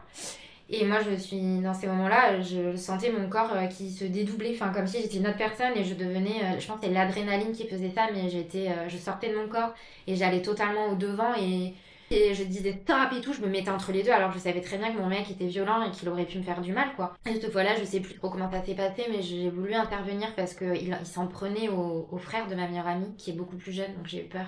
[0.76, 4.54] Et moi, je suis dans ces moments-là, je sentais mon corps euh, qui se dédoublait,
[4.56, 6.92] enfin comme si j'étais une autre personne et je devenais, euh, je pense que c'est
[6.92, 9.76] l'adrénaline qui faisait ça, mais j'étais, euh, je sortais de mon corps
[10.08, 11.76] et j'allais totalement au devant et,
[12.10, 14.78] je disais stop et tout, je me mettais entre les deux alors je savais très
[14.78, 17.16] bien que mon mec était violent et qu'il aurait pu me faire du mal quoi.
[17.28, 20.34] Et cette fois-là, je sais plus trop comment ça s'est passé, mais j'ai voulu intervenir
[20.36, 23.58] parce qu'il il, s'en prenait au, au frère de ma meilleure amie qui est beaucoup
[23.58, 24.46] plus jeune, donc j'ai eu peur.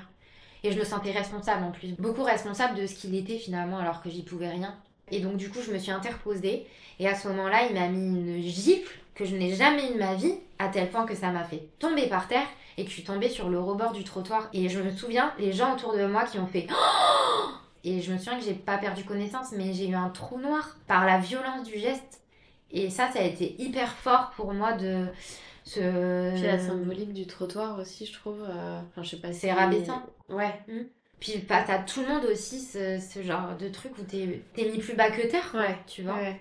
[0.63, 4.01] Et je me sentais responsable en plus, beaucoup responsable de ce qu'il était finalement alors
[4.01, 4.75] que j'y pouvais rien.
[5.11, 6.65] Et donc du coup, je me suis interposée
[6.99, 9.99] et à ce moment-là, il m'a mis une gifle que je n'ai jamais eu de
[9.99, 12.95] ma vie, à tel point que ça m'a fait tomber par terre et que je
[12.95, 14.49] suis tombée sur le rebord du trottoir.
[14.53, 16.67] Et je me souviens, les gens autour de moi qui ont fait
[17.83, 20.75] Et je me souviens que j'ai pas perdu connaissance, mais j'ai eu un trou noir
[20.87, 22.21] par la violence du geste.
[22.71, 25.05] Et ça, ça a été hyper fort pour moi de
[25.63, 26.33] ce...
[26.33, 28.43] Puis la symbolique du trottoir aussi, je trouve.
[28.43, 29.41] euh, Enfin, je sais pas si.
[29.41, 30.01] C'est rabaissant.
[30.29, 30.59] Ouais.
[31.19, 34.69] Puis bah, t'as tout le monde aussi ce, ce genre de truc où t'es t'es
[34.69, 35.77] mis plus bas que terre, quoi, Ouais.
[35.87, 36.15] tu vois.
[36.15, 36.39] Ouais.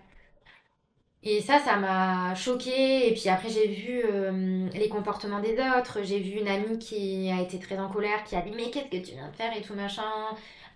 [1.27, 3.09] Et ça, ça m'a choquée.
[3.09, 6.01] Et puis après, j'ai vu euh, les comportements des autres.
[6.03, 8.91] J'ai vu une amie qui a été très en colère, qui a dit Mais qu'est-ce
[8.91, 10.03] que tu viens de faire et tout machin.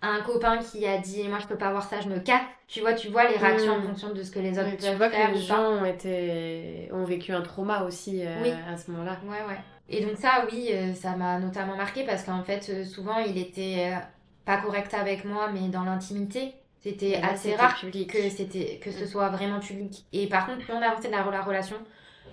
[0.01, 2.41] Un copain qui a dit Moi, je peux pas voir ça, je me casse.
[2.67, 3.87] Tu vois, tu vois les réactions en Mm.
[3.89, 5.85] fonction de ce que les autres Ouais, tu peuvent vois faire que les gens ont,
[5.85, 6.89] été...
[6.93, 8.51] ont vécu un trauma aussi euh, Oui.
[8.73, 9.19] à ce moment-là.
[9.25, 9.59] Ouais, ouais.
[9.89, 13.39] Et donc ça, oui, euh, ça m'a notamment marqué parce qu'en fait, euh, souvent, il
[13.39, 13.99] était euh,
[14.45, 16.53] pas correct avec moi, mais dans l'intimité.
[16.81, 18.13] C'était assez rare public.
[18.13, 19.07] que, c'était, que ce Mm.
[19.09, 20.05] soit vraiment public.
[20.13, 21.77] Et par contre, plus on avançait dans la relation,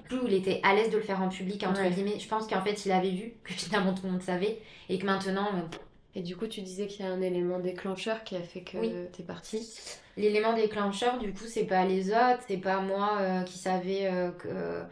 [0.03, 1.89] plus il était à l'aise de le faire en public, entre Ouais.
[1.89, 2.19] guillemets.
[2.19, 5.05] Je pense qu'en fait, il avait vu que finalement tout le monde savait et que
[5.05, 5.47] maintenant,
[6.17, 8.77] Et du coup, tu disais qu'il y a un élément déclencheur qui a fait que
[8.77, 8.93] Oui.
[9.11, 9.69] t'es partie.
[10.15, 14.31] L'élément déclencheur, du coup, c'est pas les autres, c'est pas moi euh, qui savais euh,
[14.31, 14.83] que,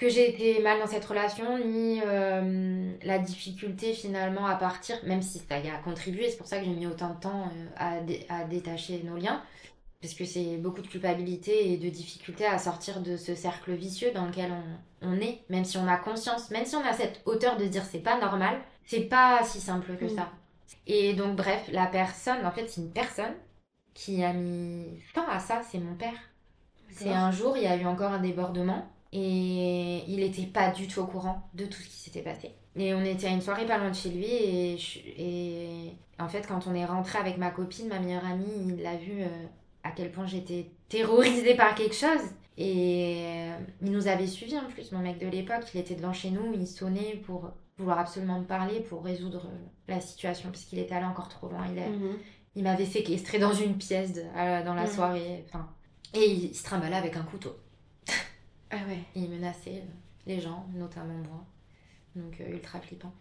[0.00, 5.22] que j'ai été mal dans cette relation, ni euh, la difficulté finalement à partir, même
[5.22, 7.66] si ça y a contribué, c'est pour ça que j'ai mis autant de temps euh,
[7.76, 9.42] à, dé- à détacher nos liens,
[10.02, 14.12] parce que c'est beaucoup de culpabilité et de difficulté à sortir de ce cercle vicieux
[14.14, 14.50] dans lequel
[15.02, 17.66] on, on est, même si on a conscience, même si on a cette hauteur de
[17.66, 20.16] dire c'est pas normal, c'est pas si simple que Mm.
[20.16, 20.30] ça.
[20.86, 23.34] Et donc, bref, la personne, en fait, c'est une personne
[23.94, 26.18] qui a mis fin à ça, c'est mon père.
[26.90, 28.88] C'est un jour, il y a eu encore un débordement.
[29.12, 32.52] Et il était pas du tout au courant de tout ce qui s'était passé.
[32.76, 34.24] Et on était à une soirée pas loin de chez lui.
[34.26, 38.76] Et, je- et en fait, quand on est rentré avec ma copine, ma meilleure amie,
[38.78, 39.26] il a vu euh,
[39.82, 42.20] à quel point j'étais terrorisée par quelque chose.
[42.56, 45.64] Et euh, il nous avait suivis en plus, mon mec de l'époque.
[45.74, 49.56] Il était devant chez nous, il sonnait pour vouloir absolument me parler, pour résoudre euh,
[49.88, 51.64] la situation, parce qu'il était allé encore trop loin.
[51.72, 52.16] Il, a- Mhm.
[52.54, 54.22] il m'avait séquestré dans une pièce de-
[54.64, 54.90] dans la Mhm.
[54.90, 55.44] soirée.
[55.48, 55.68] Enfin,
[56.14, 57.56] et il, se trimballait avec un couteau.
[58.70, 58.98] Ah ouais.
[59.16, 59.82] Et il menaçait
[60.26, 61.44] les gens, notamment moi.
[62.16, 63.12] Donc euh, ultra flippant.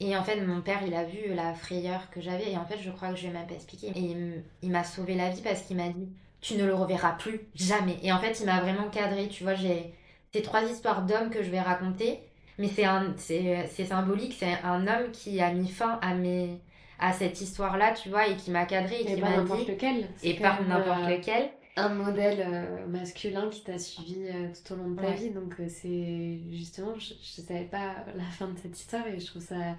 [0.00, 2.50] Et en fait, mon père, il a vu la frayeur que j'avais.
[2.52, 3.92] Et en fait, je crois que je ai même pas expliqué.
[3.94, 4.16] Et
[4.62, 6.08] il m'a sauvé la vie parce qu'il m'a dit
[6.40, 7.98] Tu ne le reverras plus, jamais.
[8.02, 9.28] Et en fait, il m'a vraiment cadré.
[9.28, 9.94] Tu vois, j'ai
[10.32, 12.20] ces trois histoires d'hommes que je vais raconter.
[12.58, 14.34] Mais c'est un- c'est c'est symbolique.
[14.38, 16.58] C'est un homme qui a mis fin à, mes,
[16.98, 19.66] à cette histoire-là, tu vois, et qui m'a cadré et Et qui m'a n'importe dit.
[19.72, 20.08] lequel.
[20.16, 21.50] C'est Et quand pas même, n'importe euh, lequel.
[21.76, 25.14] Un modèle euh, masculin qui t'a suivi euh, tout au long de ta Ouais.
[25.14, 25.30] vie.
[25.30, 29.26] Donc euh, c'est justement, je, je savais pas la fin de cette histoire et je
[29.26, 29.76] trouve ça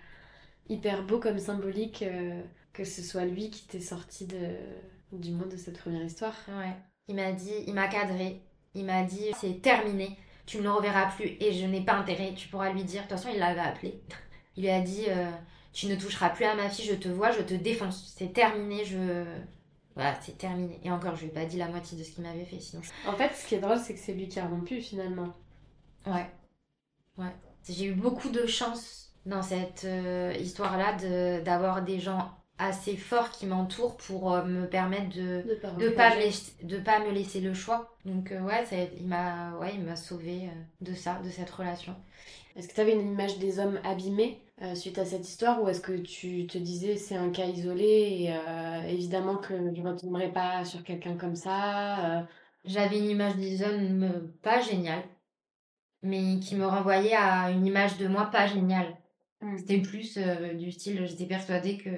[0.69, 2.41] hyper beau comme symbolique euh,
[2.73, 4.38] que ce soit lui qui t'ait sorti de,
[5.12, 6.36] du monde de cette première histoire.
[6.49, 6.75] Ouais.
[7.08, 8.41] Il m'a dit, il m'a cadré.
[8.75, 10.17] Il m'a dit, c'est terminé.
[10.45, 12.34] Tu ne le reverras plus et je n'ai pas intérêt.
[12.36, 13.03] Tu pourras lui dire.
[13.03, 14.01] De toute façon, il l'avait appelé.
[14.58, 15.29] Il lui a dit, euh,
[15.73, 16.86] tu ne toucheras plus à ma fille.
[16.86, 18.13] Je te vois, je te défonce.
[18.17, 18.84] C'est terminé.
[18.86, 19.25] Je,
[19.95, 20.79] voilà, c'est terminé.
[20.84, 22.60] Et encore, je lui ai pas dit la moitié de ce qu'il m'avait fait.
[22.60, 25.34] Sinon, En fait, ce qui est drôle, c'est que c'est lui qui a rompu finalement.
[26.08, 26.29] ouais,
[27.17, 27.36] ouais.
[27.69, 33.32] J'ai eu beaucoup de chance dans cette euh, histoire-là de d'avoir des gens assez forts
[33.32, 36.99] qui m'entourent pour euh, me permettre de De pas de pas me laisser, de pas
[36.99, 40.49] me laisser le choix donc euh, ouais ça, il m'a ouais il m'a sauvé
[40.82, 41.95] de ça de cette relation
[42.58, 44.41] Est-ce que tu avais une image des hommes abîmés?
[44.63, 47.84] Euh, suite à cette histoire ou est-ce que tu te disais c'est un cas isolé
[47.84, 52.23] et euh, évidemment que je ne retomberai pas sur quelqu'un comme ça euh,
[52.63, 55.04] j'avais une image euh, pas géniale
[56.02, 58.97] mais qui me renvoyait à une image de moi pas géniale.
[59.58, 61.89] C'était plus du style j'étais persuadée que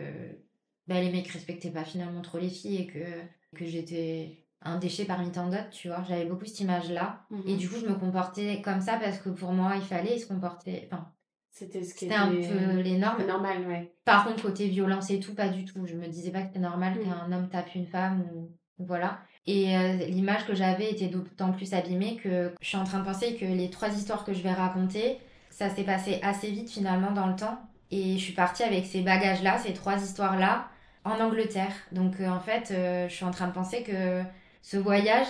[0.87, 3.21] bah, les mecs respectaient pas finalement trop les filles et que
[3.55, 6.03] que j'étais un déchet parmi tant d'autres tu vois.
[6.07, 7.43] J'avais beaucoup cette image là Mhm.
[7.47, 10.27] et du coup je me comportais comme ça parce que pour moi il fallait se
[10.27, 11.14] comporter enfin
[11.57, 13.89] C'était ce qui c'était un était peu les normes normal, ouais.
[14.03, 15.85] Par contre, côté violence et tout, pas du tout.
[15.85, 17.03] Je me disais pas que c'était normal Mm.
[17.05, 19.19] qu'un homme tape une femme ou voilà.
[19.47, 23.05] Et euh, l'image que j'avais était d'autant plus abîmée que je suis en train de
[23.05, 25.17] penser que les trois histoires que je vais raconter,
[25.49, 27.57] ça s'est passé assez vite finalement dans le temps.
[27.89, 30.67] Et je suis partie avec ces bagages-là, ces trois histoires-là,
[31.05, 31.71] en Angleterre.
[31.93, 34.23] Donc euh, en fait, euh, je suis en train de penser que
[34.61, 35.27] ce voyage,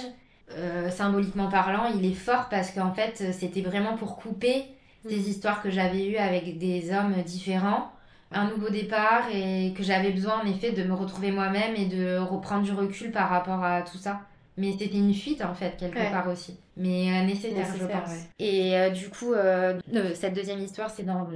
[0.90, 4.66] symboliquement parlant, il est fort parce qu'en fait, c'était vraiment pour couper
[5.06, 7.92] des histoires que j'avais eues avec des hommes différents,
[8.32, 12.18] un nouveau départ et que j'avais besoin en effet de me retrouver moi-même et de
[12.18, 14.22] reprendre du recul par rapport à tout ça.
[14.58, 16.10] Mais c'était une fuite en fait, quelque Ouais.
[16.12, 16.58] part aussi.
[16.78, 18.10] Mais euh, nécessaire, je Nécessaire, pense.
[18.12, 18.20] ouais.
[18.40, 19.80] Et euh, du coup, euh,
[20.14, 21.28] cette deuxième histoire, c'est dans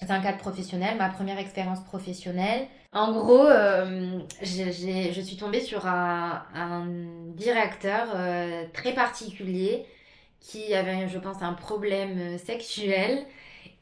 [0.00, 2.66] c'est un cadre professionnel, ma première expérience professionnelle.
[2.92, 6.86] En gros, euh, je suis tombée sur un, un
[7.34, 9.84] directeur euh, très particulier
[10.40, 13.24] qui avait, je pense, un problème euh, sexuel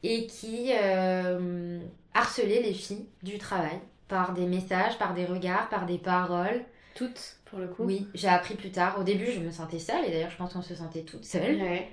[0.03, 1.79] et qui euh,
[2.13, 6.63] harcelait les filles du travail par des messages, par des regards, par des paroles.
[6.95, 7.83] Toutes, pour le coup.
[7.83, 8.97] Oui, j'ai appris plus tard.
[8.99, 11.61] Au début, je me sentais seule et d'ailleurs, je pense qu'on se sentait toute seule.
[11.61, 11.89] Ouais.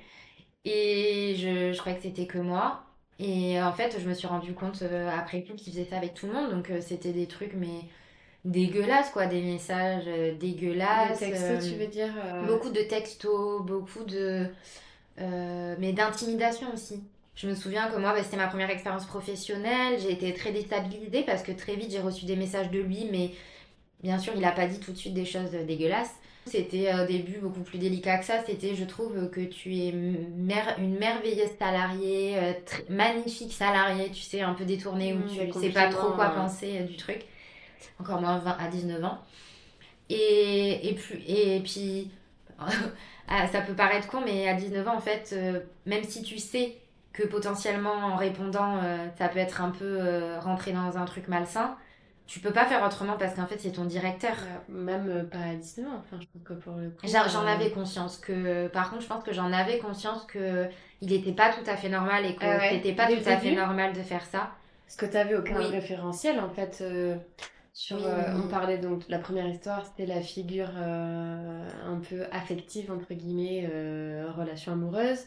[0.64, 2.84] Et je, je croyais que c'était que moi.
[3.18, 6.14] Et en fait, je me suis rendu compte euh, après coup qu'il faisait ça avec
[6.14, 6.50] tout le monde.
[6.50, 7.80] Donc, euh, c'était des trucs, mais
[8.44, 9.26] dégueulasses, quoi.
[9.26, 11.20] Des messages euh, dégueulasses.
[11.20, 14.46] Des textos, euh, tu veux dire euh, Beaucoup de textos, beaucoup de.
[15.18, 17.02] mais d'intimidation aussi.
[17.36, 19.98] Je me souviens que moi, bah, c'était ma première expérience professionnelle.
[20.00, 23.30] J'ai été très déstabilisée parce que très vite, j'ai reçu des messages de lui, mais
[24.02, 26.14] bien sûr, il n'a pas dit tout de suite des choses dégueulasses.
[26.46, 28.44] C'était au début beaucoup plus délicat que ça.
[28.46, 32.36] C'était, je trouve, que tu es mer- une merveilleuse salariée,
[32.88, 36.28] magnifique salariée, tu sais, un peu détournée, où Mmh, tu des sais pas trop quoi
[36.30, 37.22] penser du truc.
[38.00, 39.18] Encore moins 20 à 19 ans.
[40.10, 42.10] Et, et, plus, et puis,
[43.28, 46.38] ah, ça peut paraître con, mais à 19 ans, en fait, euh, même si tu
[46.38, 46.76] sais
[47.12, 51.28] que potentiellement en répondant, euh, ça peut être un peu euh, rentrer dans un truc
[51.28, 51.76] malsain,
[52.26, 54.34] tu peux pas faire autrement parce qu'en fait, c'est ton directeur.
[54.68, 57.06] Même pas à 19 ans, enfin, je pense que pour le coup.
[57.06, 60.66] J'en avais conscience que, par contre, je pense que j'en avais conscience que
[61.02, 63.36] il était pas tout à fait normal et que Ah ouais, c'était pas tout à
[63.36, 64.52] fait normal de faire ça.
[64.86, 65.66] Parce que t'avais aucun Oui.
[65.66, 66.82] référentiel en fait.
[67.90, 68.42] Euh, sur, Oui, euh, oui, oui.
[68.44, 73.12] On parlait donc de la première histoire, c'était la figure euh, un peu affective, entre
[73.14, 75.20] guillemets, euh, relation amoureuse.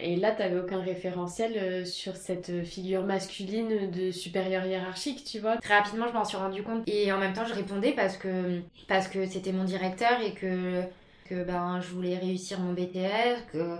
[0.00, 5.58] Et là, t'avais aucun référentiel sur cette figure masculine de supérieur hiérarchique, tu vois.
[5.58, 6.88] Très rapidement, je m'en suis rendu compte.
[6.88, 10.82] Et en même temps, je répondais parce que, parce que c'était mon directeur et que,
[11.26, 13.76] que ben, je voulais réussir mon BTS, que,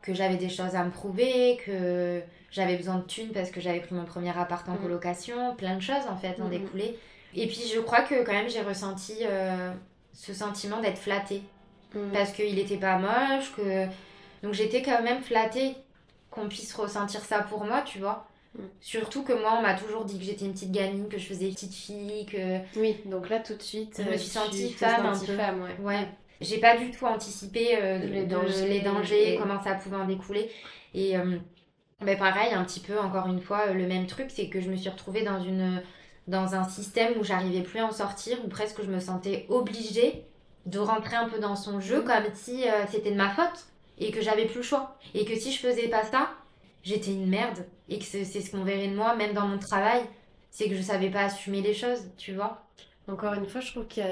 [0.00, 3.80] que j'avais des choses à me prouver, que j'avais besoin de thunes parce que j'avais
[3.80, 4.80] pris mon premier appart en Mhm.
[4.82, 6.50] colocation, plein de choses en fait en Mhm.
[6.50, 6.98] découlé.
[7.34, 9.72] Et puis je crois que quand même j'ai ressenti euh,
[10.12, 11.42] ce sentiment d'être flattée
[11.94, 12.10] Mm.
[12.10, 13.84] parce qu'il était pas moche, que
[14.42, 15.74] donc j'étais quand même flattée
[16.30, 18.26] qu'on puisse ressentir ça pour moi, tu vois.
[18.56, 18.62] Mm.
[18.80, 21.50] Surtout que moi on m'a toujours dit que j'étais une petite gamine, que je faisais
[21.50, 25.04] petite fille, que Oui, donc là tout de suite, Je me euh, suis sentie femme
[25.04, 25.36] un peu.
[25.36, 25.76] femme, ouais.
[25.84, 26.08] Ouais,
[26.40, 29.96] j'ai pas du tout anticipé euh, Les de- dangers, les dangers, et- comment ça pouvait
[29.96, 30.50] en découler.
[30.94, 31.36] Et euh,
[32.00, 34.76] ben pareil, un petit peu, encore une fois, le même truc, c'est que je me
[34.76, 35.82] suis retrouvée dans, une,
[36.28, 40.24] dans un système où j'arrivais plus à en sortir, où presque je me sentais obligée
[40.66, 43.66] de rentrer un peu dans son jeu, comme si euh, c'était de ma faute,
[43.98, 44.96] et que j'avais plus le choix.
[45.14, 46.30] Et que si je faisais pas ça,
[46.82, 50.02] j'étais une merde, et que c'est ce qu'on verrait de moi, même dans mon travail,
[50.50, 52.62] c'est que je savais pas assumer les choses, tu vois.
[53.08, 54.04] Encore une fois, je trouve qu'il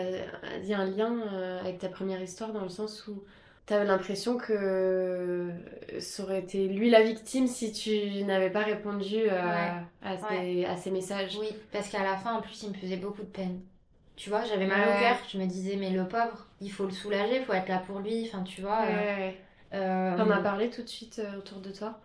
[0.64, 3.22] y a un lien euh, avec ta première histoire dans le sens où
[3.66, 5.50] tu avais l'impression que
[6.00, 9.72] ça aurait été lui la victime si tu n'avais pas répondu euh, Ouais.
[10.02, 10.64] à, Ouais.
[10.64, 11.36] à ces messages.
[11.38, 13.60] Oui, parce qu'à la fin, en plus, il me faisait beaucoup de peine.
[14.16, 14.96] Tu vois, j'avais mal Ouais.
[14.96, 15.16] au cœur.
[15.32, 18.00] Je me disais, mais le pauvre, il faut le soulager, il faut être là pour
[18.00, 18.26] lui.
[18.28, 18.82] Enfin, tu vois.
[18.86, 19.30] Euh,
[19.72, 22.00] euh, T'en as parlé tout de suite euh, autour de toi?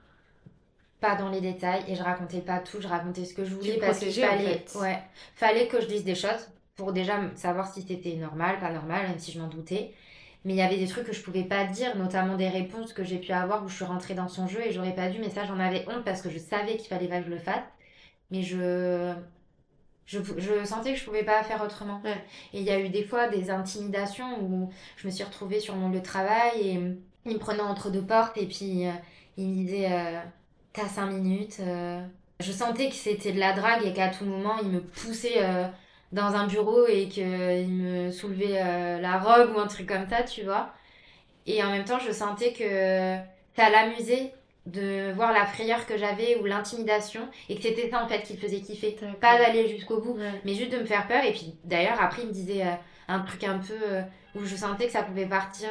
[1.01, 3.77] Pas dans les détails et je racontais pas tout, je racontais ce que je voulais
[3.77, 4.77] parce qu'il protégeais, en fallait, fait.
[4.79, 4.99] ouais,
[5.35, 9.19] fallait que je dise des choses pour déjà savoir si c'était normal, pas normal, même
[9.19, 9.93] si je m'en doutais.
[10.45, 13.03] Mais il y avait des trucs que je pouvais pas dire, notamment des réponses que
[13.03, 15.29] j'ai pu avoir où je suis rentrée dans son jeu et j'aurais pas dû, mais
[15.29, 17.63] ça j'en avais honte parce que je savais qu'il fallait pas que je le fasse.
[18.31, 19.13] Mais je,
[20.05, 22.01] je, je sentais que je pouvais pas faire autrement.
[22.03, 22.23] Ouais.
[22.53, 25.75] Et il y a eu des fois des intimidations où je me suis retrouvée sur
[25.75, 26.73] mon lieu de travail et
[27.25, 28.91] il me prenait entre deux portes et puis euh,
[29.37, 30.19] il me disait euh,
[30.73, 31.57] T'as cinq minutes.
[31.61, 32.05] euh.
[32.39, 35.67] Je sentais que c'était de la drague et qu'à tout moment il me poussait euh,
[36.11, 40.23] dans un bureau et qu'il me soulevait euh, la robe ou un truc comme ça,
[40.23, 40.69] tu vois.
[41.45, 43.17] Et en même temps, je sentais que
[43.55, 44.33] ça l'amusait
[44.65, 48.33] de voir la frayeur que j'avais ou l'intimidation et que c'était ça en fait qui
[48.33, 48.97] le faisait kiffer.
[49.21, 50.41] Pas d'aller jusqu'au bout Ouais.
[50.43, 51.23] mais juste de me faire peur.
[51.23, 52.71] Et puis d'ailleurs, après, il me disait euh,
[53.07, 54.01] un truc un peu euh,
[54.35, 55.69] où je sentais que ça pouvait partir,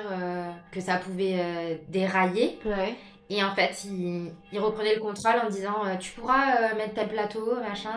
[0.70, 2.58] que ça pouvait dérailler.
[2.64, 2.94] Ouais.
[3.28, 7.56] Et en fait, il, il reprenait le contrôle en disant Tu pourras mettre tel plateau,
[7.60, 7.90] machin.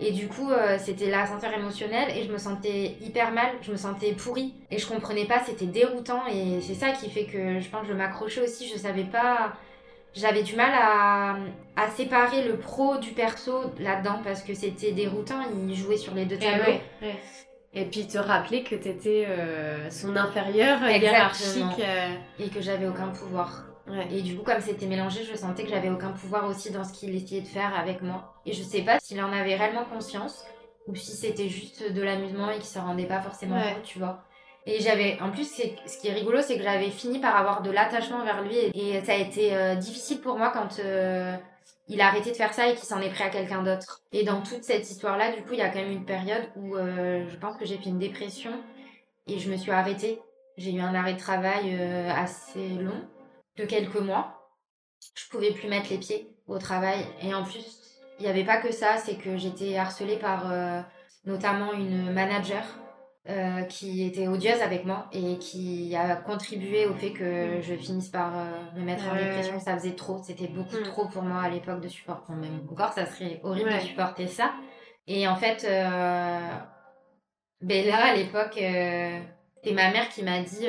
[0.00, 3.76] Et du coup, euh, c'était l'ascenseur émotionnel et je me sentais hyper mal, je me
[3.76, 4.54] sentais pourrie.
[4.70, 6.22] Et je comprenais pas, c'était déroutant.
[6.32, 8.68] Et c'est ça qui fait que je pense que je m'accrochais aussi.
[8.68, 9.52] Je savais pas.
[10.14, 11.36] J'avais du mal à,
[11.76, 15.40] à séparer le pro du perso là-dedans parce que c'était déroutant.
[15.68, 16.64] Il jouait sur les deux Et, tableaux.
[16.66, 17.14] ouais, ouais.
[17.76, 21.62] Et puis te rappeler que t'étais euh, son inférieur hiérarchique.
[21.80, 23.64] euh, Et que j'avais aucun pouvoir.
[23.88, 24.08] Ouais.
[24.12, 26.92] Et du coup, comme c'était mélangé, je sentais que j'avais aucun pouvoir aussi dans ce
[26.92, 28.34] qu'il essayait de faire avec moi.
[28.46, 30.44] Et je sais pas s'il en avait réellement conscience
[30.86, 33.74] ou si c'était juste de l'amusement et qu'il se rendait pas forcément Ouais.
[33.74, 34.22] compte, tu vois.
[34.66, 37.70] Et j'avais, en plus, ce qui est rigolo, c'est que j'avais fini par avoir de
[37.70, 41.36] l'attachement vers lui et, et ça a été euh, difficile pour moi quand euh,
[41.88, 44.00] il a arrêté de faire ça et qu'il s'en est pris à quelqu'un d'autre.
[44.12, 46.76] Et dans toute cette histoire-là, du coup, il y a quand même une période où
[46.76, 48.52] euh, je pense que j'ai fait une dépression
[49.26, 50.18] et je me suis arrêtée.
[50.56, 51.74] J'ai eu un arrêt de travail
[52.16, 53.02] assez long,
[53.56, 54.40] de quelques mois.
[55.16, 57.04] Je pouvais plus mettre les pieds au travail.
[57.22, 57.80] Et en plus,
[58.18, 60.80] il n'y avait pas que ça, c'est que j'étais harcelée par euh,
[61.24, 62.62] notamment une manager
[63.28, 68.08] euh, qui était odieuse avec moi et qui a contribué au fait que je finisse
[68.08, 68.44] par euh,
[68.76, 69.58] me mettre en dépression.
[69.60, 70.82] Ça faisait trop, c'était beaucoup Mm.
[70.84, 72.32] trop pour moi à l'époque de supporter.
[72.34, 73.76] Même encore, ça serait horrible Ouais.
[73.78, 74.52] de supporter ça.
[75.06, 75.66] Et en fait,
[77.60, 80.66] ben là, à l'époque, c'est ma mère qui m'a dit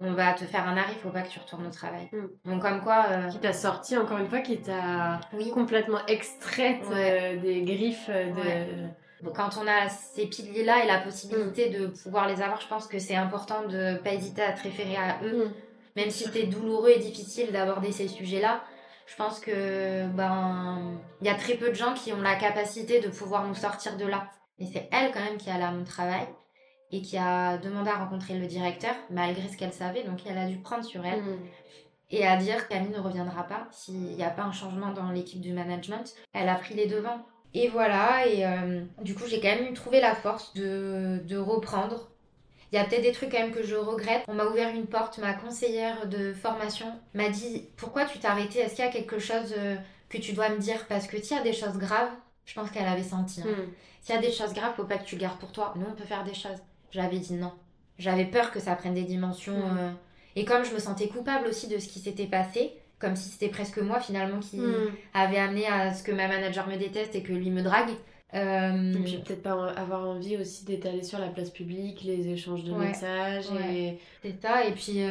[0.00, 2.08] on va te faire un arrêt, faut pas que tu retournes au travail.
[2.12, 2.50] Mm.
[2.50, 6.80] Donc comme quoi, euh, Qui t'a sorti encore une fois, qui t'a oui, complètement extraite
[6.90, 7.36] Ouais.
[7.36, 9.26] euh, des griffes euh, de.
[9.26, 9.32] Ouais.
[9.34, 12.98] quand on a ces piliers-là et la possibilité de pouvoir les avoir, je pense que
[12.98, 15.52] c'est important de pas hésiter à te référer à eux, Mm.
[15.96, 18.62] même si c'est douloureux et difficile d'aborder ces sujets-là.
[19.06, 23.00] Je pense que ben il y a très peu de gens qui ont la capacité
[23.00, 24.28] de pouvoir nous sortir de là.
[24.60, 26.26] Et c'est elle quand même qui est allée à mon travail
[26.92, 30.02] et qui a demandé à rencontrer le directeur malgré ce qu'elle savait.
[30.04, 31.38] Donc elle a dû prendre sur elle Mm.
[32.10, 35.40] et à dire qu'Amine ne reviendra pas s'il n'y a pas un changement dans l'équipe
[35.40, 36.12] du management.
[36.32, 37.24] Elle a pris les devants.
[37.54, 42.08] Et voilà, et euh, du coup j'ai quand même trouvé la force de, de reprendre.
[42.72, 44.22] Il y a peut-être des trucs quand même que je regrette.
[44.28, 48.60] On m'a ouvert une porte, ma conseillère de formation m'a dit pourquoi tu t'es arrêtée?
[48.60, 49.74] Est-ce qu'il y a quelque chose euh,
[50.08, 50.86] que tu dois me dire?
[50.88, 52.10] Parce que s'il y a des choses graves,
[52.46, 53.42] je pense qu'elle avait senti.
[53.42, 53.46] hein.
[53.48, 53.72] Mm.
[54.02, 55.74] S'il y a des choses graves, faut pas que tu le gardes pour toi.
[55.76, 56.58] Nous, on peut faire des choses.
[56.90, 57.52] J'avais dit non.
[57.98, 59.56] J'avais peur que ça prenne des dimensions.
[59.58, 59.78] Mm.
[59.78, 59.90] euh,
[60.36, 63.48] Et comme je me sentais coupable aussi de ce qui s'était passé, comme si c'était
[63.48, 64.90] presque moi finalement qui Mm.
[65.14, 67.90] avait amené à ce que ma manager me déteste et que lui me drague.
[68.34, 72.62] euh, Et puis peut-être pas avoir envie aussi d'étaler sur la place publique les échanges
[72.64, 72.86] de Ouais.
[72.88, 73.74] messages Ouais.
[73.74, 74.64] et C'est ça.
[74.66, 75.10] Et puis, euh,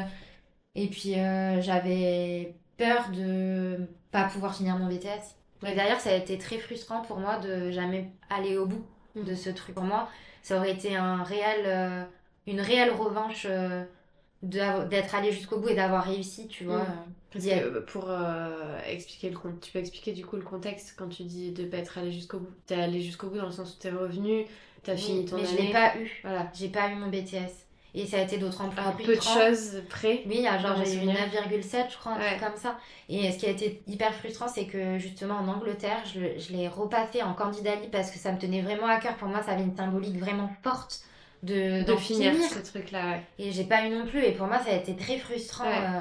[0.75, 3.77] et puis euh, j'avais peur de
[4.11, 5.35] pas pouvoir finir mon BTS.
[5.67, 8.85] Et d'ailleurs, ça a été très frustrant pour moi de jamais aller au bout
[9.17, 9.75] de ce truc.
[9.75, 10.07] Pour moi,
[10.41, 12.03] ça aurait été un réel, euh,
[12.47, 13.83] une réelle revanche euh,
[14.41, 16.85] d'être allé jusqu'au bout et d'avoir réussi, tu vois.
[17.31, 20.95] Parce que, euh, pour euh, expliquer le compte, tu peux expliquer du coup le contexte
[20.97, 22.53] quand tu dis de pas être allé jusqu'au bout.
[22.65, 24.45] T'es allé jusqu'au bout dans le sens où t'es revenu,
[24.83, 25.67] t'as fini Oui, ton mais je année.
[25.67, 26.09] l'ai pas eu.
[26.23, 26.49] Voilà.
[26.53, 27.67] J'ai pas eu mon BTS.
[27.95, 30.21] Et ça a été d'autant plus À peu de choses près.
[30.27, 31.15] Oui, à genre j'ai eu souvenir.
[31.15, 32.37] 9,7 je crois, un Ouais.
[32.37, 32.77] truc comme ça.
[33.09, 36.67] Et ce qui a été hyper frustrant, c'est que justement en Angleterre, je, je l'ai
[36.67, 39.15] repassé en candidat libre parce que ça me tenait vraiment à cœur.
[39.17, 41.01] Pour moi, ça avait une symbolique vraiment forte
[41.41, 43.21] de, De finir, ce truc-là, ouais.
[43.39, 44.23] Et j'ai pas eu non plus.
[44.23, 45.65] Et pour moi, ça a été très frustrant.
[45.65, 45.77] Ouais.
[45.79, 45.99] euh,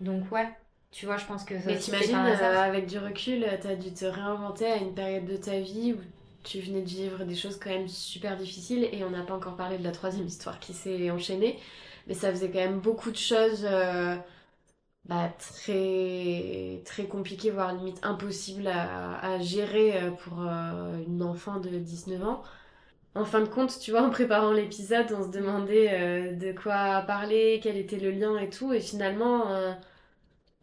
[0.00, 0.48] donc ouais,
[0.90, 4.06] tu vois, je pense que ça Mais t'imagines, euh, avec du recul, t'as dû te
[4.06, 5.98] réinventer à une période de ta vie où
[6.42, 9.56] tu venais de vivre des choses quand même super difficiles et on n'a pas encore
[9.56, 11.58] parlé de la troisième histoire qui s'est enchaînée,
[12.06, 14.16] mais ça faisait quand même beaucoup de choses euh,
[15.04, 21.70] bah, très, très compliquées, voire limite impossibles à, gérer euh, pour euh, une enfant de
[21.70, 22.42] 19 ans.
[23.14, 27.60] En fin de compte, tu vois, en préparant l'épisode, on se demandait de quoi parler,
[27.62, 29.74] quel était le lien et tout, et finalement,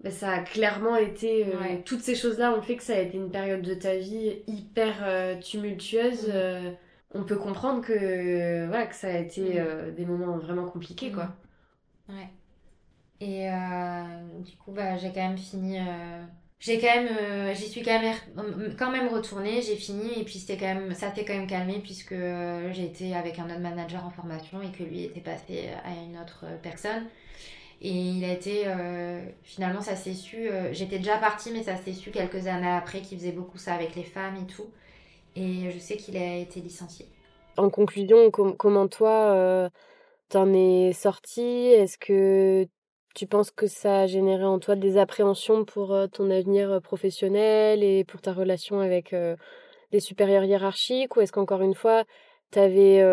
[0.03, 1.45] ben, ça a clairement été.
[1.47, 1.81] euh, Ouais.
[1.85, 4.95] Toutes ces choses-là ont fait que ça a été une période de ta vie hyper
[5.03, 6.27] euh, tumultueuse.
[6.27, 6.31] Mhm.
[6.33, 6.71] euh,
[7.13, 11.35] on peut comprendre que, voilà, que ça a été euh, des moments vraiment compliqués, quoi.
[12.09, 12.29] Ouais.
[13.19, 13.47] Et
[14.43, 15.79] du coup, bah, j'ai quand même fini.
[16.59, 20.39] J'ai quand même, euh, j'y suis quand même, quand même retournée, j'ai fini et puis
[20.39, 23.59] c'était quand même, ça s'est quand même calmé puisque euh, j'ai été avec un autre
[23.59, 27.07] manager en formation et que lui était passé à une autre personne.
[27.81, 31.75] Et il a été, euh, finalement, ça s'est su, euh, j'étais déjà partie, mais ça
[31.75, 34.65] s'est su quelques années après qu'il faisait beaucoup ça avec les femmes et tout.
[35.35, 37.05] Et je sais qu'il a été licencié.
[37.57, 39.69] En conclusion, com- comment toi, euh,
[40.29, 42.65] t'en es sorti Est-ce que
[43.13, 48.03] tu penses que ça a généré en toi des appréhensions pour ton avenir professionnel et
[48.03, 49.15] pour ta relation avec
[49.91, 51.15] des supérieurs hiérarchiques?
[51.15, 52.03] Ou est-ce qu'encore une fois,
[52.51, 53.03] t'avais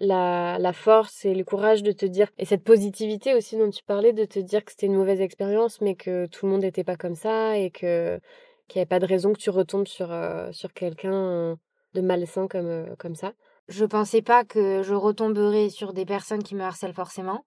[0.00, 3.82] la, la force et le courage de te dire, et cette positivité aussi dont tu
[3.84, 6.84] parlais, de te dire que c'était une mauvaise expérience, mais que tout le monde n'était
[6.84, 8.20] pas comme ça et que
[8.68, 11.56] qu'il n'y avait pas de raison que tu retombes sur, euh, sur quelqu'un euh,
[11.94, 13.34] de malsain comme, euh, comme ça
[13.68, 17.44] Je pensais pas que je retomberais sur des personnes qui me harcèlent forcément,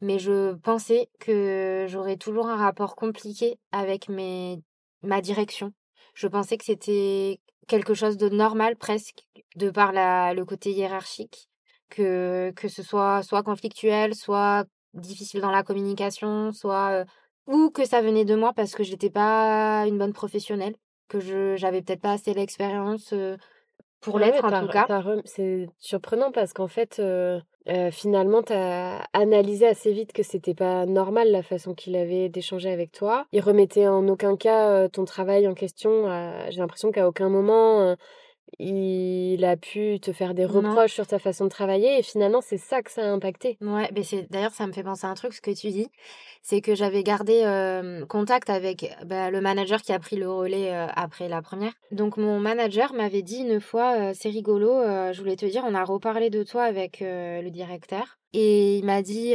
[0.00, 4.62] mais je pensais que j'aurais toujours un rapport compliqué avec mes
[5.02, 5.72] ma direction.
[6.14, 9.26] Je pensais que c'était quelque chose de normal presque,
[9.56, 11.49] de par la, le côté hiérarchique,
[11.90, 14.64] que, que ce soit soit conflictuel, soit
[14.94, 17.04] difficile dans la communication, soit euh,
[17.46, 20.74] ou que ça venait de moi parce que j'étais pas une bonne professionnelle,
[21.08, 23.36] que je j'avais peut-être pas assez l'expérience euh,
[24.00, 25.02] pour Ouais, l'être en tout cas.
[25.24, 27.40] C'est surprenant parce qu'en fait, euh,
[27.90, 32.70] finalement, tu as analysé assez vite que c'était pas normal la façon qu'il avait d'échanger
[32.70, 33.26] avec toi.
[33.32, 36.06] Il remettait en aucun cas ton travail en question.
[36.48, 37.94] J'ai l'impression qu'à aucun moment,
[38.58, 40.70] il a pu te faire des Non.
[40.70, 43.56] reproches sur ta façon de travailler et finalement, c'est ça que ça a impacté.
[43.60, 45.88] Ouais, mais c'est d'ailleurs ça me fait penser à un truc ce que tu dis,
[46.42, 50.72] c'est que j'avais gardé euh, contact avec bah, le manager qui a pris le relais
[50.74, 51.72] euh, après la première.
[51.90, 54.82] Donc mon manager m'avait dit une fois, euh, c'est rigolo,
[55.12, 59.02] je voulais te dire, on a reparlé de toi avec le directeur et il m'a
[59.02, 59.34] dit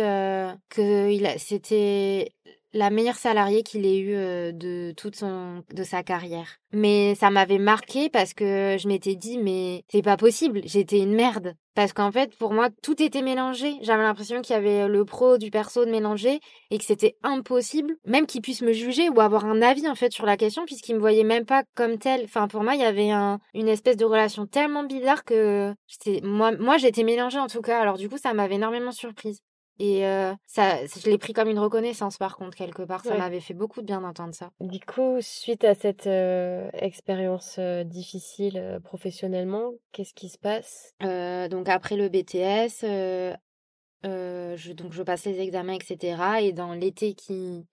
[0.69, 2.31] que c'était
[2.75, 6.57] la meilleure salariée qu'il ait eue euh, de toute son de sa carrière.
[6.73, 11.15] Mais ça m'avait marqué parce que je m'étais dit mais c'est pas possible, j'étais une
[11.15, 13.77] merde parce qu'en fait pour moi tout était mélangé.
[13.81, 17.95] J'avais l'impression qu'il y avait le pro du perso de mélangé et que c'était impossible
[18.05, 20.95] même qu'il puisse me juger ou avoir un avis en fait sur la question puisqu'il
[20.95, 22.23] me voyait même pas comme tel.
[22.25, 25.73] Enfin pour moi il y avait un, une espèce de relation tellement bizarre que
[26.23, 27.79] moi moi j'étais mélangée en tout cas.
[27.79, 29.39] Alors du coup ça m'avait énormément surprise.
[29.79, 33.03] Et euh, ça, je l'ai pris comme une reconnaissance par contre quelque part.
[33.03, 33.19] Ça Ouais.
[33.19, 34.49] m'avait fait beaucoup de bien d'entendre ça.
[34.59, 40.93] Du coup, suite à cette euh, expérience euh, difficile professionnellement, qu'est-ce qui se passe?
[41.01, 42.85] Donc après le BTS,
[44.03, 46.41] je, donc je passe les examens, etc.
[46.41, 47.65] Et dans l'été qui,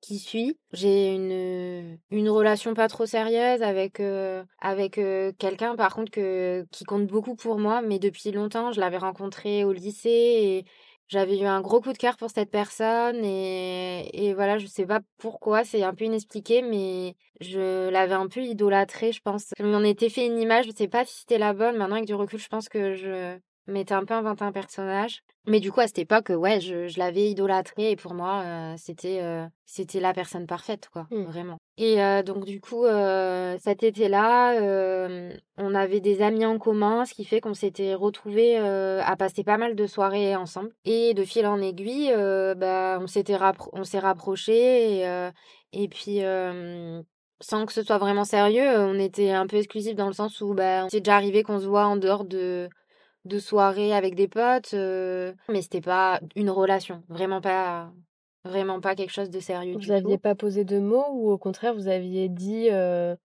[0.00, 5.94] qui suit, j'ai une, une relation pas trop sérieuse avec, euh, avec euh, quelqu'un par
[5.94, 10.64] contre que, qui compte beaucoup pour moi, mais depuis longtemps, je l'avais rencontré au lycée
[11.08, 14.86] j'avais eu un gros coup de cœur pour cette personne et, et voilà, je sais
[14.86, 19.46] pas pourquoi, c'est un peu inexpliqué, mais je l'avais un peu idolâtré, je pense.
[19.58, 22.06] Je m'en étais fait une image, je sais pas si c'était la bonne, maintenant avec
[22.06, 25.22] du recul, je pense que je, m'étais un peu inventé un personnage.
[25.46, 28.74] Mais du coup, à cette époque, ouais, je, je l'avais idolâtré et pour moi, euh,
[28.78, 31.24] c'était euh, c'était la personne parfaite, quoi, Mm.
[31.24, 31.56] vraiment.
[31.76, 32.84] Et euh, donc, du coup,
[33.58, 34.54] cet été-là,
[35.58, 39.56] on avait des amis en commun, ce qui fait qu'on s'était retrouvés à passer pas
[39.58, 40.70] mal de soirées ensemble.
[40.84, 42.12] Et de fil en aiguille,
[42.56, 45.30] bah, on s'était rappro- on s'est rapprochés et,
[45.72, 46.20] et puis.
[47.40, 50.54] sans que ce soit vraiment sérieux, on était un peu exclusifs dans le sens où
[50.54, 52.68] bah, c'est déjà arrivé qu'on se voit en dehors de,
[53.24, 57.92] de soirées avec des potes, euh, mais c'était pas une relation, vraiment pas,
[58.44, 60.22] vraiment pas quelque chose de sérieux Vous aviez tout.
[60.22, 63.16] pas posé de mots ou au contraire vous aviez dit euh,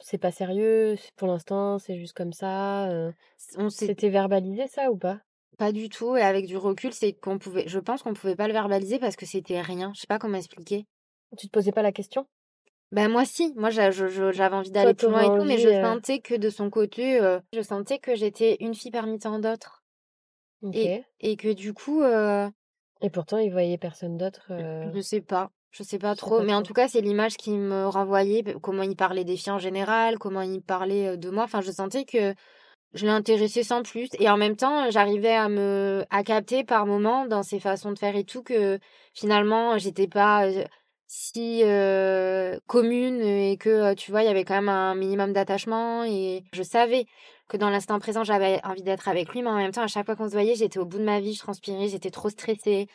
[0.00, 2.88] c'est pas sérieux, pour l'instant c'est juste comme ça.
[2.90, 3.10] euh.
[3.56, 5.20] On s'est C'était verbalisé ça ou pas?
[5.56, 8.46] Pas du tout, et avec du recul, c'est qu'on pouvait, je pense qu'on pouvait pas
[8.46, 9.92] le verbaliser parce que c'était rien.
[9.94, 10.86] Je sais pas comment expliquer.
[11.36, 12.26] Tu te posais pas la question?
[12.90, 16.20] Ben moi si, moi j'avais envie d'aller plus loin et tout, mais je euh, sentais
[16.20, 19.82] que de son côté, euh, je sentais que j'étais une fille parmi tant d'autres.
[20.72, 22.48] Et, et que du coup, euh,
[23.02, 24.46] Et pourtant il voyait personne d'autre.
[24.48, 27.00] Je sais pas, je sais pas Je sais trop, pas mais en tout cas, c'est
[27.00, 31.30] l'image qui me renvoyait, comment il parlait des filles en général, comment il parlait de
[31.30, 31.44] moi.
[31.44, 32.34] Enfin, je sentais que
[32.94, 34.08] je l'intéressais sans plus.
[34.18, 37.98] Et en même temps, j'arrivais à me, à capter par moments dans ses façons de
[37.98, 38.78] faire et tout que
[39.12, 40.48] finalement, j'étais pas
[41.10, 46.04] si euh, commune et que, tu vois, il y avait quand même un minimum d'attachement
[46.04, 47.06] et je savais
[47.48, 50.04] que dans l'instant présent, j'avais envie d'être avec lui, mais en même temps, à chaque
[50.04, 52.86] fois qu'on se voyait, j'étais au bout de ma vie, je transpirais, j'étais trop stressée.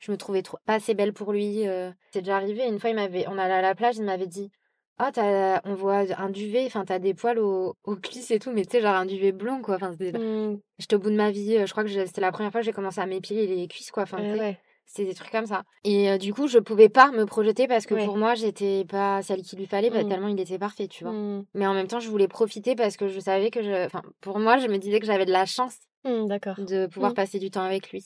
[0.00, 1.66] Je me trouvais trop, pas assez belle pour lui.
[1.68, 1.90] euh.
[2.12, 2.64] C'est déjà arrivé.
[2.66, 4.50] Une fois, il m'avait, on allait à la plage, il m'avait dit,
[4.96, 8.52] ah, t'as, on voit un duvet, enfin, t'as des poils au, au cuisse et tout,
[8.52, 9.74] mais tu sais, genre un duvet blond, quoi.
[9.74, 11.58] Enfin, c'était- hmm, j'étais au bout de ma vie.
[11.66, 14.04] Je crois que c'était la première fois que j'ai commencé à m'épiler les cuisses, quoi.
[14.04, 14.58] Enfin, ouais, ouais.
[14.90, 15.62] C'est des trucs comme ça.
[15.84, 18.04] Et euh, du coup, je pouvais pas me projeter parce que Ouais.
[18.06, 20.08] pour moi, j'étais pas celle qu'il lui fallait, bah, Mm.
[20.08, 21.12] tellement il était parfait, tu vois.
[21.12, 24.02] Hmm, Mais en même temps, je voulais profiter parce que je savais que je, enfin,
[24.20, 26.56] pour moi, je me disais que j'avais de la chance D'accord.
[26.58, 27.14] de pouvoir Mm.
[27.14, 28.04] passer du temps avec lui.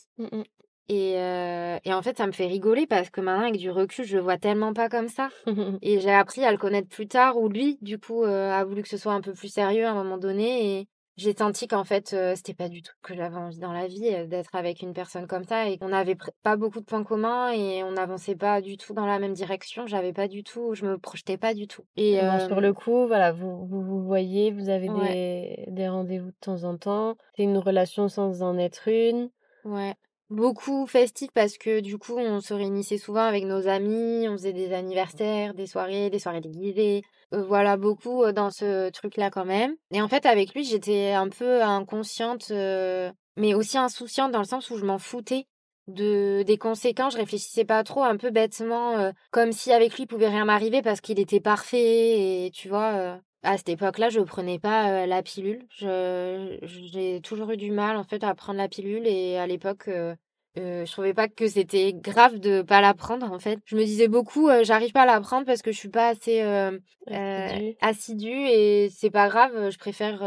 [0.88, 4.04] Et, euh, et en fait, ça me fait rigoler parce que maintenant, avec du recul,
[4.04, 5.30] je le vois tellement pas comme ça.
[5.82, 8.82] Et j'ai appris à le connaître plus tard, où lui, du coup, euh, a voulu
[8.82, 10.80] que ce soit un peu plus sérieux à un moment donné.
[10.80, 13.86] Et j'ai senti qu'en fait, euh, c'était pas du tout que j'avais envie dans la
[13.86, 15.68] vie, euh, d'être avec une personne comme ça.
[15.68, 19.06] Et qu'on n'avait pas beaucoup de points communs et on n'avançait pas du tout dans
[19.06, 19.86] la même direction.
[19.86, 21.84] J'avais pas du tout, je me projetais pas du tout.
[21.96, 25.88] Et Bon, sur le coup, voilà, vous vous, vous voyez, vous avez ouais, des, des
[25.88, 27.16] rendez-vous de temps en temps.
[27.36, 29.30] C'est une relation sans en être une.
[29.64, 29.94] ouais.
[30.32, 34.54] Beaucoup festif parce que du coup, on se réunissait souvent avec nos amis, on faisait
[34.54, 37.02] des anniversaires, des soirées, des soirées déguisées.
[37.34, 39.74] Euh, voilà, beaucoup euh, dans ce truc-là quand même.
[39.90, 44.46] Et en fait, avec lui, j'étais un peu inconsciente, euh, mais aussi insouciante dans le
[44.46, 45.44] sens où je m'en foutais
[45.86, 47.12] de des conséquences.
[47.12, 51.02] Je réfléchissais pas trop, un peu bêtement, comme si avec lui, pouvait rien m'arriver parce
[51.02, 52.46] qu'il était parfait.
[52.46, 55.66] Et tu vois, à cette époque-là, je prenais pas euh, la pilule.
[55.78, 59.88] J'ai toujours eu du mal en fait à prendre la pilule et à l'époque.
[59.88, 60.14] euh,
[60.58, 63.58] euh, je trouvais pas que c'était grave de pas la prendre en fait.
[63.64, 66.42] Je me disais beaucoup, j'arrive pas à la prendre parce que je suis pas assez
[66.42, 67.76] euh, Assidue.
[67.80, 70.18] assidue et c'est pas grave, je préfère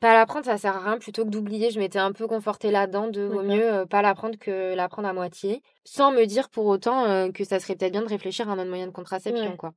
[0.00, 1.70] pas la prendre, ça sert à rien plutôt que d'oublier.
[1.70, 5.06] Je m'étais un peu confortée là-dedans de vaut mieux pas la prendre que la prendre
[5.06, 8.54] à moitié, sans me dire pour autant que ça serait peut-être bien de réfléchir à
[8.54, 9.56] un autre moyen de contraception Ouais.
[9.56, 9.72] quoi.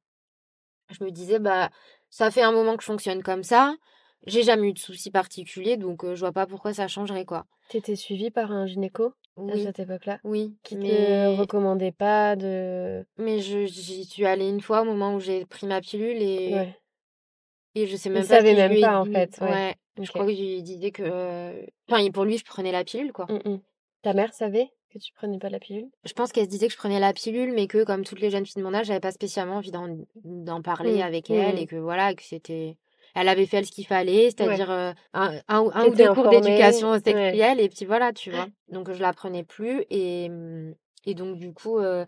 [0.90, 1.70] Je me disais bah
[2.10, 3.76] ça fait un moment que je fonctionne comme ça,
[4.28, 7.46] j'ai jamais eu de soucis particuliers donc euh, je vois pas pourquoi ça changerait quoi.
[7.70, 10.20] T'étais suivie par un gynéco à cette époque-là?
[10.24, 13.06] Oui, qui te mais recommandait pas de...
[13.18, 16.54] Mais je j'y suis allée une fois au moment où j'ai pris ma pilule et
[16.54, 16.80] Ouais.
[17.76, 19.50] et je sais Il même pas ce savait même pas en fait, ouais.
[19.52, 23.12] Ouais, je crois que je lui disais que enfin pour lui je prenais la pilule
[23.12, 23.26] quoi.
[23.30, 23.60] Mm, mm.
[24.02, 24.70] Ta mère savait?
[25.00, 25.88] Que tu prenais pas la pilule?
[26.06, 28.30] Je pense qu'elle se disait que je prenais la pilule mais que comme toutes les
[28.30, 31.66] jeunes filles de mon âge, j'avais pas spécialement envie d'en parler Mm, avec elle et
[31.68, 32.78] que voilà, que c'était
[33.16, 36.14] elle avait fait ce qu'il fallait, c'est-à-dire euh, un, un, ou- un ou T'étais deux
[36.14, 37.00] cours d'éducation Ouais.
[37.00, 38.48] sexuelle et puis voilà, tu vois.
[38.70, 40.76] Donc je la prenais plus et hum,
[41.06, 42.06] et donc du coup euh,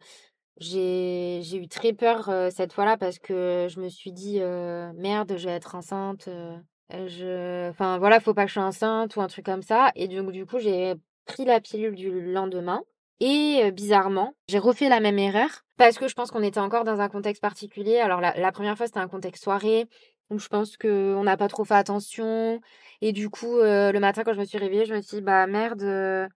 [0.59, 4.91] j'ai j'ai eu très peur euh, cette fois-là parce que je me suis dit euh,
[4.95, 6.27] merde, je vais être enceinte.
[6.27, 6.57] euh,
[6.91, 10.07] je enfin voilà, faut pas que je sois enceinte ou un truc comme ça et
[10.07, 10.95] donc du coup, j'ai
[11.27, 12.81] pris la pilule du lendemain
[13.19, 16.99] et bizarrement, j'ai refait la même erreur parce que je pense qu'on était encore dans
[16.99, 17.97] un contexte particulier.
[17.97, 19.87] Alors la, première fois, c'était un contexte soirée
[20.29, 22.59] donc je pense que on n'a pas trop fait attention
[22.99, 25.47] et du coup le matin quand je me suis réveillée, je me suis dit bah
[25.47, 26.29] merde,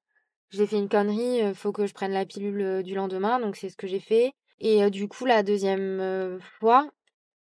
[0.50, 3.76] j'ai fait une connerie, faut que je prenne la pilule du lendemain, donc c'est ce
[3.76, 4.34] que j'ai fait.
[4.60, 6.88] Et du coup, la deuxième fois,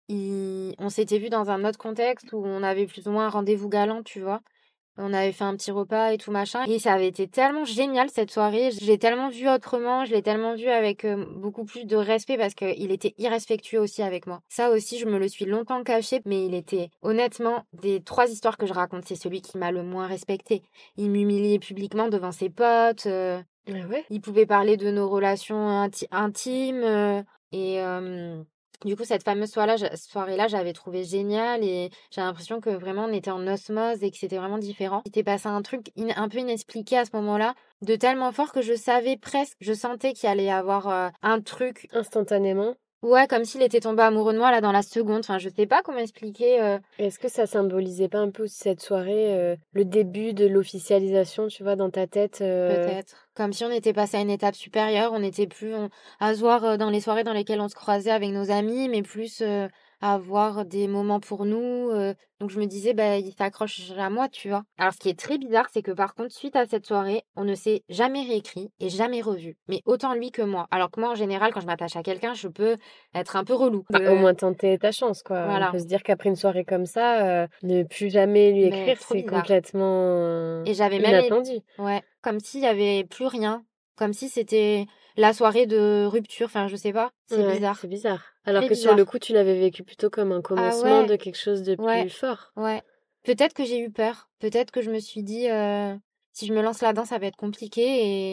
[0.08, 3.68] on s'était vu dans un autre contexte où on avait plus ou moins un rendez-vous
[3.68, 4.40] galant, tu vois?
[4.98, 6.64] On avait fait un petit repas et tout machin.
[6.66, 8.70] Et ça avait été tellement génial cette soirée.
[8.72, 10.04] Je l'ai tellement vu autrement.
[10.04, 14.02] Je l'ai tellement vu avec euh, beaucoup plus de respect parce qu'il était irrespectueux aussi
[14.02, 14.40] avec moi.
[14.48, 16.20] Ça aussi, je me le suis longtemps caché.
[16.26, 19.82] Mais il était, honnêtement, des trois histoires que je raconte, c'est celui qui m'a le
[19.82, 20.62] moins respecté.
[20.96, 23.06] Il m'humiliait publiquement devant ses potes.
[23.06, 24.04] euh, Ah ouais?
[24.10, 26.82] il pouvait parler de nos relations inti- intimes.
[26.84, 27.22] euh,
[27.52, 28.42] et euh,
[28.84, 31.62] du coup, cette fameuse soirée-là, j'a- soirée-là, j'avais trouvé génial.
[31.64, 35.02] Et j'ai l'impression que vraiment on était en osmose et que c'était vraiment différent.
[35.04, 38.62] Il s'était passé un truc un peu inexpliqué à ce moment-là, de tellement fort que
[38.62, 41.88] je savais presque, je sentais qu'il allait y avoir euh, un truc.
[41.92, 42.74] Instantanément.
[43.02, 45.18] Ouais, comme s'il était tombé amoureux de moi là dans la seconde.
[45.20, 46.62] Enfin, je sais pas comment expliquer.
[46.62, 51.48] euh, Est-ce que ça symbolisait pas un peu cette soirée, euh, le début de l'officialisation,
[51.48, 53.16] tu vois, dans ta tête euh, Peut-être.
[53.34, 55.88] Comme si on était passé à une étape supérieure, on n'était plus on-
[56.20, 59.02] à se voir dans les soirées dans lesquelles on se croisait avec nos amis, mais
[59.02, 59.42] plus
[60.02, 61.88] à avoir des moments pour nous.
[61.90, 62.12] euh.
[62.40, 64.64] Donc je me disais, bah, il s'accroche à moi, tu vois.
[64.76, 67.44] Alors ce qui est très bizarre, c'est que par contre, suite à cette soirée, on
[67.44, 69.56] ne s'est jamais réécrit et jamais revu.
[69.68, 70.66] Mais autant lui que moi.
[70.72, 72.76] Alors que moi, en général, quand je m'attache à quelqu'un, je peux
[73.14, 73.84] être un peu relou.
[73.90, 75.44] Bah, Euh, au moins tenter ta chance, quoi.
[75.44, 75.68] Voilà.
[75.68, 78.96] On peut se dire qu'après une soirée comme ça, euh, ne plus jamais lui écrire,
[79.00, 81.60] c'est complètement euh, Et j'avais même inattendu.
[81.78, 83.62] Ouais, comme s'il y avait plus rien,
[83.96, 84.86] comme si c'était
[85.16, 87.76] la soirée de rupture, enfin je sais pas, c'est Ouais, bizarre.
[87.80, 88.24] C'est bizarre.
[88.44, 91.06] Alors que sur le coup, tu l'avais vécu plutôt comme un commencement ouais.
[91.06, 92.08] de quelque chose de plus Ouais.
[92.08, 92.52] fort.
[92.56, 92.82] Ouais.
[93.24, 95.94] Peut-être que j'ai eu peur, peut-être que je me suis dit euh,
[96.32, 97.82] si je me lance là-dedans, ça va être compliqué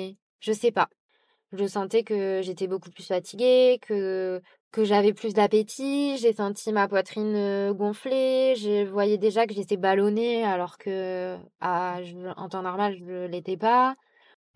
[0.07, 0.89] et je sais pas.
[1.51, 4.41] Je sentais que j'étais beaucoup plus fatiguée, que
[4.71, 9.77] que j'avais plus d'appétit, j'ai senti ma poitrine euh, gonfler, je voyais déjà que j'étais
[9.77, 13.95] ballonnée alors que je- en temps normal, je l'étais pas.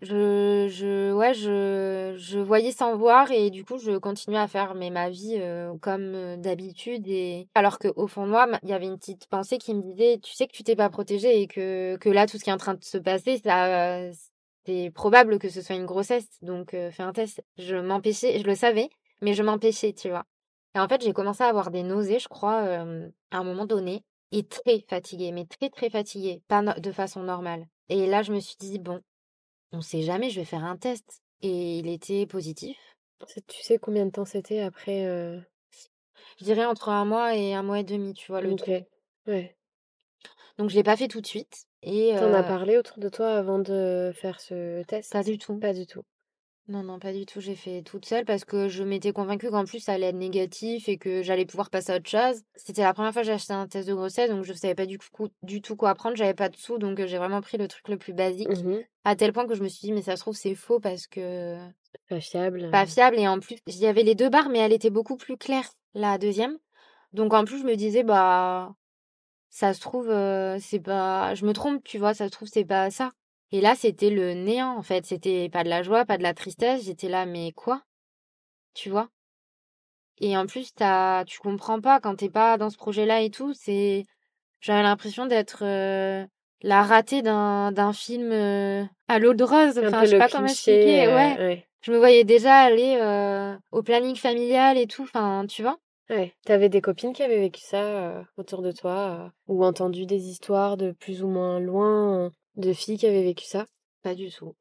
[0.04, 4.74] Je, je, ouais, je, je voyais sans voir et du coup, je continuais à faire
[4.74, 7.08] mais, ma vie euh, comme euh, d'habitude.
[7.08, 10.18] Et alors qu'au fond de moi, il y avait une petite pensée qui me disait,
[10.22, 12.52] tu sais que tu t'es pas protégée et que, que là, tout ce qui est
[12.52, 14.10] en train de se passer, ça,
[14.66, 16.28] c'est probable que ce soit une grossesse.
[16.42, 17.42] Donc, euh, fais un test.
[17.56, 18.90] Je m'empêchais, je le savais,
[19.22, 20.24] mais je m'empêchais, tu vois.
[20.74, 22.84] Et en fait, j'ai commencé à avoir des nausées, je crois, à
[23.38, 24.02] un moment donné,
[24.32, 27.66] et très fatiguée, mais très, très fatiguée, pas de façon normale.
[27.88, 29.00] Et là, je me suis dit, bon,
[29.74, 31.22] on sait jamais, je vais faire un test.
[31.42, 32.78] Et il était positif.
[33.48, 35.40] Tu sais combien de temps c'était après euh,
[36.38, 38.56] Je dirais entre un mois et un mois et demi, tu vois, le Ok.
[38.56, 38.86] truc.
[39.26, 39.56] Ouais.
[40.58, 41.64] Donc, je l'ai pas fait tout de suite.
[41.82, 45.12] Et T'en as euh, parlé autour de toi avant de faire ce test?
[45.12, 45.58] pas du tout.
[45.60, 46.02] Pas du tout.
[46.66, 47.40] Non, non, pas du tout.
[47.40, 50.88] J'ai fait toute seule parce que je m'étais convaincue qu'en plus, ça allait être négatif
[50.88, 52.42] et que j'allais pouvoir passer à autre chose.
[52.54, 54.86] C'était la première fois que j'ai acheté un test de grossesse, donc je savais pas
[54.86, 56.16] du, coup, du tout quoi prendre.
[56.16, 58.48] J'avais pas de sous, donc euh, j'ai vraiment pris le truc le plus basique.
[58.48, 58.82] Mhm.
[59.04, 61.06] À tel point que je me suis dit, mais ça se trouve, c'est faux parce
[61.06, 61.58] que
[62.08, 62.70] Pas fiable.
[62.70, 63.18] pas fiable.
[63.18, 65.68] Et en plus, il y avait les deux barres, mais elle était beaucoup plus claire,
[65.92, 66.56] la deuxième.
[67.12, 68.74] Donc en plus, je me disais, bah,
[69.50, 71.34] ça se trouve, euh, c'est pas.
[71.34, 73.12] Je me trompe, tu vois, ça se trouve, c'est pas ça.
[73.54, 75.06] Et là, c'était le néant, en fait.
[75.06, 76.86] C'était pas de la joie, pas de la tristesse.
[76.86, 77.82] J'étais là, mais quoi?
[78.74, 79.10] Tu vois?
[80.18, 83.52] Et en plus, t'as, tu comprends pas quand t'es pas dans ce projet-là et tout.
[83.54, 84.06] C'est,
[84.60, 86.26] j'avais l'impression d'être euh,
[86.62, 89.78] la ratée d'un d'un film euh, à l'eau de rose.
[89.78, 91.06] Enfin, je sais pas comment expliquer.
[91.06, 91.38] euh, Ouais.
[91.38, 91.66] ouais.
[91.82, 92.98] Je me voyais déjà aller
[93.70, 95.02] au planning familial et tout.
[95.02, 95.78] Enfin, tu vois?
[96.10, 96.34] Ouais.
[96.44, 100.28] T'avais des copines qui avaient vécu ça euh, autour de toi euh, ou entendu des
[100.28, 103.66] histoires de plus ou moins loin de filles qui avaient vécu ça?
[104.02, 104.54] Pas du tout.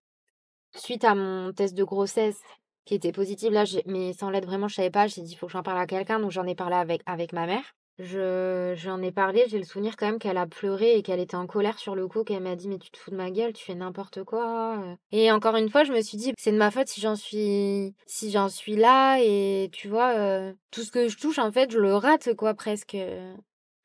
[0.75, 2.41] Suite à mon test de grossesse
[2.85, 5.07] qui était positif, là, mais sans l'aide vraiment, je savais pas.
[5.07, 6.19] J'ai dit, il faut que j'en parle à quelqu'un.
[6.19, 7.63] Donc, j'en ai parlé avec, avec ma mère.
[7.99, 9.45] Je, j'en ai parlé.
[9.47, 12.07] J'ai le souvenir quand même qu'elle a pleuré et qu'elle était en colère sur le
[12.07, 14.79] coup, qu'elle m'a dit, mais tu te fous de ma gueule, tu fais n'importe quoi.
[14.79, 14.95] euh.
[15.11, 17.93] Et encore une fois, je me suis dit, c'est de ma faute si j'en suis,
[18.07, 19.19] si j'en suis là.
[19.21, 22.53] Et tu vois, euh, tout ce que je touche, en fait, je le rate, quoi,
[22.55, 22.97] presque.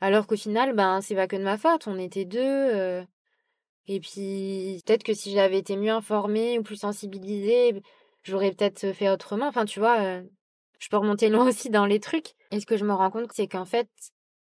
[0.00, 1.86] Alors qu'au final, ben, c'est pas que de ma faute.
[1.86, 2.38] On était deux.
[2.40, 3.04] euh,
[3.89, 7.82] et puis, peut-être que si j'avais été mieux informée ou plus sensibilisée,
[8.22, 9.49] j'aurais peut-être fait autrement.
[9.49, 10.22] Enfin, tu vois, euh,
[10.78, 12.34] je peux remonter loin aussi dans les trucs.
[12.51, 13.89] Et ce que je me rends compte, c'est qu'en fait,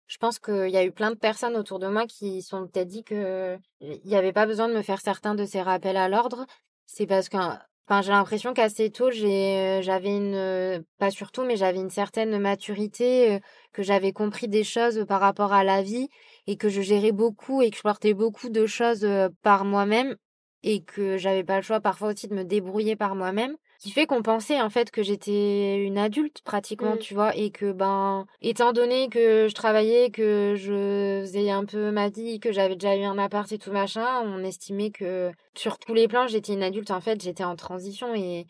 [0.09, 2.89] je pense qu'il y a eu plein de personnes autour de moi qui sont peut-être
[2.89, 6.09] dit que il n'y avait pas besoin de me faire certains de ces rappels à
[6.09, 6.47] l'ordre.
[6.87, 11.78] C'est parce que, enfin, j'ai l'impression qu'assez tôt, j'ai, j'avais une, pas surtout, mais j'avais
[11.78, 13.39] une certaine maturité, euh,
[13.72, 16.09] que j'avais compris des choses par rapport à la vie
[16.51, 20.16] et que je gérais beaucoup et que je portais beaucoup de choses euh, par moi-même
[20.62, 24.05] et que j'avais pas le choix parfois aussi de me débrouiller par moi-même qui fait
[24.05, 26.98] qu'on pensait en fait que j'étais une adulte pratiquement Mm.
[26.98, 31.90] tu vois et que ben étant donné que je travaillais que je faisais un peu
[31.90, 35.78] ma vie que j'avais déjà eu un appart et tout machin on estimait que sur
[35.78, 38.44] tous les plans j'étais une adulte en fait j'étais en transition et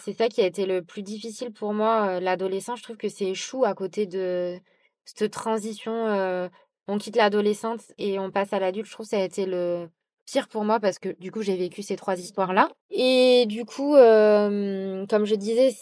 [0.00, 2.78] c'est ça qui a été le plus difficile pour moi, euh, l'adolescence.
[2.78, 4.58] Je trouve que c'est chou à côté de
[5.04, 5.92] cette transition.
[6.08, 6.48] euh,
[6.90, 9.88] on quitte l'adolescente et on passe à l'adulte, je trouve que ça a été le
[10.26, 12.68] pire pour moi parce que du coup, j'ai vécu ces trois histoires-là.
[12.90, 15.74] Et du coup, comme je disais,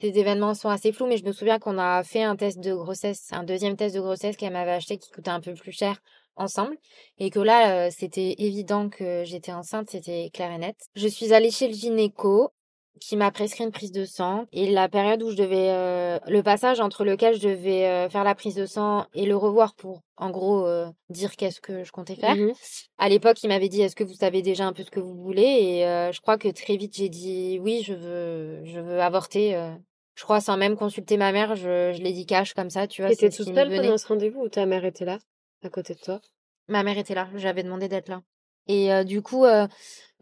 [0.00, 2.74] ces événements sont assez flous, mais je me souviens qu'on a fait un test de
[2.74, 5.96] grossesse, un deuxième test de grossesse qu'elle m'avait acheté qui coûtait un peu plus cher
[6.38, 6.76] ensemble
[7.16, 10.76] et que là c'était évident que j'étais enceinte, c'était clair et net.
[10.94, 12.50] Je suis allée chez le gynéco
[13.00, 16.42] qui m'a prescrit une prise de sang et la période où je devais euh, le
[16.42, 20.02] passage entre lequel je devais euh, faire la prise de sang et le revoir pour
[20.16, 22.36] en gros euh, dire qu'est-ce que je comptais faire.
[22.36, 22.52] Mhm.
[22.98, 25.14] À l'époque, il m'avait dit est-ce que vous savez déjà un peu ce que vous
[25.14, 25.42] voulez?
[25.42, 29.54] Et euh, je crois que très vite j'ai dit oui, je veux je veux avorter
[29.54, 29.74] euh.
[30.14, 33.02] je crois sans même consulter ma mère, je, je l'ai dit cash comme ça, tu
[33.02, 35.18] vois, T'étais toute seule pendant ce rendez-vous ou ta mère était là,
[35.62, 36.20] à côté de toi?
[36.68, 38.22] Ma mère était là, j'avais demandé d'être là.
[38.68, 39.44] Et euh, du coup,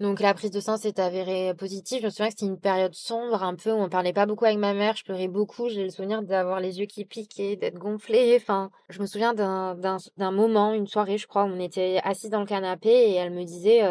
[0.01, 2.01] donc la prise de sang s'est avérée positive.
[2.01, 4.45] Je me souviens que c'était une période sombre un peu où on parlait pas beaucoup
[4.45, 4.97] avec ma mère.
[4.97, 5.69] Je pleurais beaucoup.
[5.69, 8.37] J'ai le souvenir d'avoir les yeux qui piquaient, d'être gonflée.
[8.37, 12.29] Enfin, je me souviens d'un d'un moment, une soirée, je crois, où on était assis
[12.29, 13.83] dans le canapé et elle me disait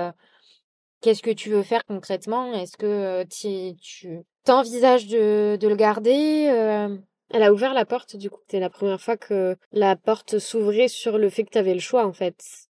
[1.01, 2.54] qu'est-ce que tu veux faire concrètement?
[2.54, 6.99] Est-ce que tu tu t'envisages de le garder?
[7.34, 8.39] Elle a ouvert la porte, du coup.
[8.41, 12.06] C'était la première fois que la porte s'ouvrait sur le fait que t'avais le choix,
[12.06, 12.68] en fait.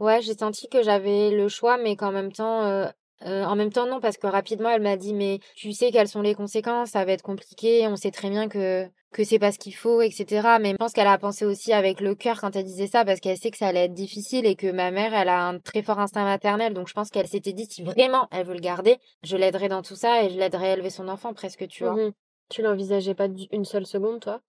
[0.00, 2.86] Ouais, j'ai senti que j'avais le choix, mais qu'en même temps, euh,
[3.22, 6.08] euh, en même temps non, parce que rapidement elle m'a dit, mais tu sais quelles
[6.08, 9.52] sont les conséquences, ça va être compliqué, on sait très bien que que c'est pas
[9.52, 10.58] ce qu'il faut, etc.
[10.58, 13.20] Mais je pense qu'elle a pensé aussi avec le cœur quand elle disait ça, parce
[13.20, 15.82] qu'elle sait que ça allait être difficile et que ma mère, elle a un très
[15.82, 18.98] fort instinct maternel, donc je pense qu'elle s'était dit, si vraiment elle veut le garder,
[19.22, 21.94] je l'aiderai dans tout ça et je l'aiderai à élever son enfant presque, tu vois.
[21.94, 22.12] Mhm.
[22.50, 24.40] Tu l'envisageais pas une seule seconde, toi?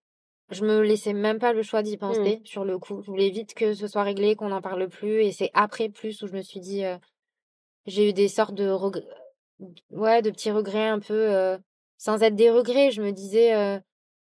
[0.52, 3.02] Je me laissais même pas le choix d'y penser sur le coup.
[3.02, 5.24] Je voulais vite que ce soit réglé, qu'on n'en parle plus.
[5.24, 6.98] Et c'est après plus où je me suis dit, euh,
[7.88, 9.08] j'ai eu des sortes de regrets,
[9.90, 11.58] ouais, de petits regrets un peu, euh,
[11.98, 12.92] sans être des regrets.
[12.92, 13.80] Je me disais, euh,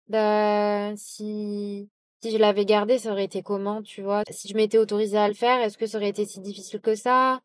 [0.08, 1.88] bah, si,
[2.22, 4.22] si je l'avais gardé, ça aurait été comment, tu vois?
[4.30, 6.94] Si je m'étais autorisée à le faire, est-ce que ça aurait été si difficile que
[6.94, 7.40] ça?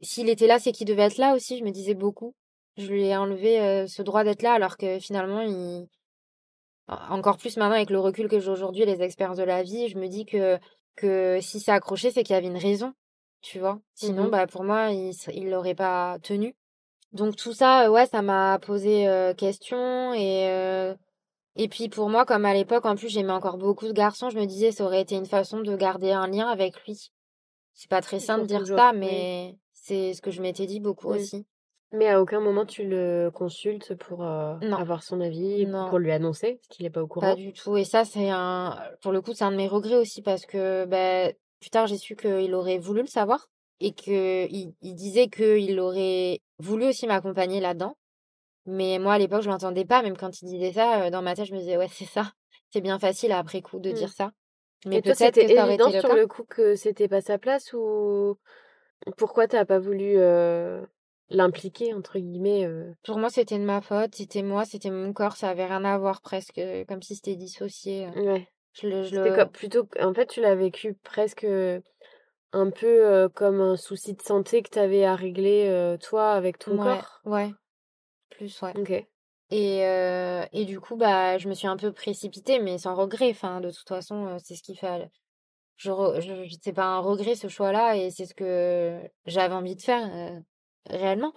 [0.00, 2.34] S'il était là, c'est qu'il devait être là aussi, je me disais beaucoup.
[2.76, 5.86] Je lui ai enlevé, ce droit d'être là alors que finalement, il,
[6.88, 9.98] encore plus maintenant avec le recul que j'ai aujourd'hui, les expériences de la vie, je
[9.98, 10.58] me dis que
[10.96, 12.92] que si c'est accroché, c'est qu'il y avait une raison,
[13.42, 13.80] tu vois?
[13.94, 14.30] Sinon, Mhm.
[14.30, 16.54] bah pour moi, il il l'aurait pas tenu.
[17.12, 20.94] Donc tout ça, euh, ouais, ça m'a posé euh, question et euh,
[21.56, 24.38] et puis pour moi, comme à l'époque, en plus j'aimais encore beaucoup ce garçon, je
[24.38, 27.10] me disais ça aurait été une façon de garder un lien avec lui.
[27.74, 28.98] C'est pas très simple de dire ça, oui.
[28.98, 31.18] mais c'est ce que je m'étais dit beaucoup Oui.
[31.18, 31.46] aussi.
[31.94, 34.76] Mais à aucun moment tu le consultes pour euh, Non.
[34.78, 35.88] avoir son avis, Non.
[35.88, 37.34] pour lui annoncer, parce qu'il est pas au Pas courant.
[37.36, 37.76] du tout.
[37.76, 40.84] Et ça, c'est un, pour le coup, c'est un de mes regrets aussi parce que,
[40.86, 43.48] ben, plus tard, j'ai su qu'il aurait voulu le savoir
[43.80, 47.96] et que il, il disait qu'il aurait voulu aussi m'accompagner là-dedans.
[48.66, 50.02] Mais moi, à l'époque, je l'entendais pas.
[50.02, 52.32] Même quand il disait ça, euh, dans ma tête, je me disais, ouais, c'est ça.
[52.72, 53.94] C'est bien facile après coup de Mm.
[53.94, 54.30] dire ça.
[54.86, 56.16] Mais Et toi, peut-être c'était que ça aurait évident été le sur cas.
[56.16, 58.36] le coup que c'était pas sa place ou
[59.16, 60.82] pourquoi t'as pas voulu euh,
[61.34, 64.14] l'impliquer, entre guillemets euh, Pour moi, c'était de ma faute.
[64.14, 65.36] C'était moi, c'était mon corps.
[65.36, 68.06] Ça avait rien à voir presque, euh, comme si c'était dissocié.
[68.06, 68.10] euh.
[68.32, 68.48] Ouais.
[68.72, 69.36] Je le, je C'était le...
[69.36, 71.46] comme plutôt, en fait, tu l'as vécu presque
[72.52, 76.58] un peu euh, comme un souci de santé que t'avais à régler euh, toi avec
[76.58, 77.20] ton Ouais, corps?
[77.24, 77.52] ouais.
[78.30, 78.74] Plus, ouais.
[78.76, 78.90] Ok.
[79.50, 83.30] Et, euh, et du coup, bah, je me suis un peu précipitée, mais sans regret.
[83.30, 85.10] Enfin, de toute façon, c'est ce qu'il fallait.
[85.76, 89.82] Je, je, c'est pas un regret ce choix-là, et c'est ce que j'avais envie de
[89.82, 90.42] faire
[90.88, 91.32] réellement.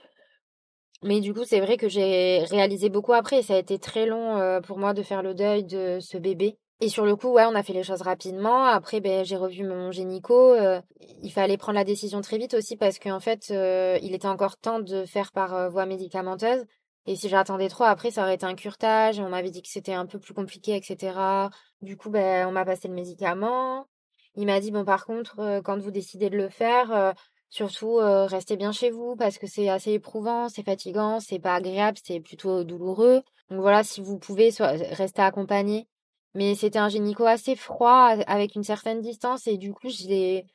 [1.03, 4.37] Mais du coup, c'est vrai que j'ai réalisé beaucoup après, ça a été très long
[4.37, 6.57] euh, pour moi de faire le deuil de ce bébé.
[6.79, 8.65] Et sur le coup, ouais, on a fait les choses rapidement.
[8.65, 10.53] Après, ben, j'ai revu mon gynéco.
[10.53, 10.81] euh,
[11.21, 14.57] il fallait prendre la décision très vite aussi parce qu'en fait, euh, il était encore
[14.57, 16.65] temps de faire par voie médicamenteuse.
[17.05, 19.19] Et si j'attendais trop, après, ça aurait été un curetage.
[19.19, 21.49] On m'avait dit que c'était un peu plus compliqué, etc.
[21.81, 23.87] Du coup, ben, on m'a passé le médicament.
[24.35, 27.13] Il m'a dit, bon, par contre, quand vous décidez de le faire,
[27.49, 31.55] surtout, euh, restez bien chez vous parce que c'est assez éprouvant, c'est fatigant, c'est pas
[31.55, 33.21] agréable, c'est plutôt douloureux.
[33.49, 35.87] Donc voilà, si vous pouvez, soit, rester accompagné.
[36.33, 39.47] Mais c'était un gynéco assez froid, avec une certaine distance.
[39.47, 40.45] Et du coup, je l'ai,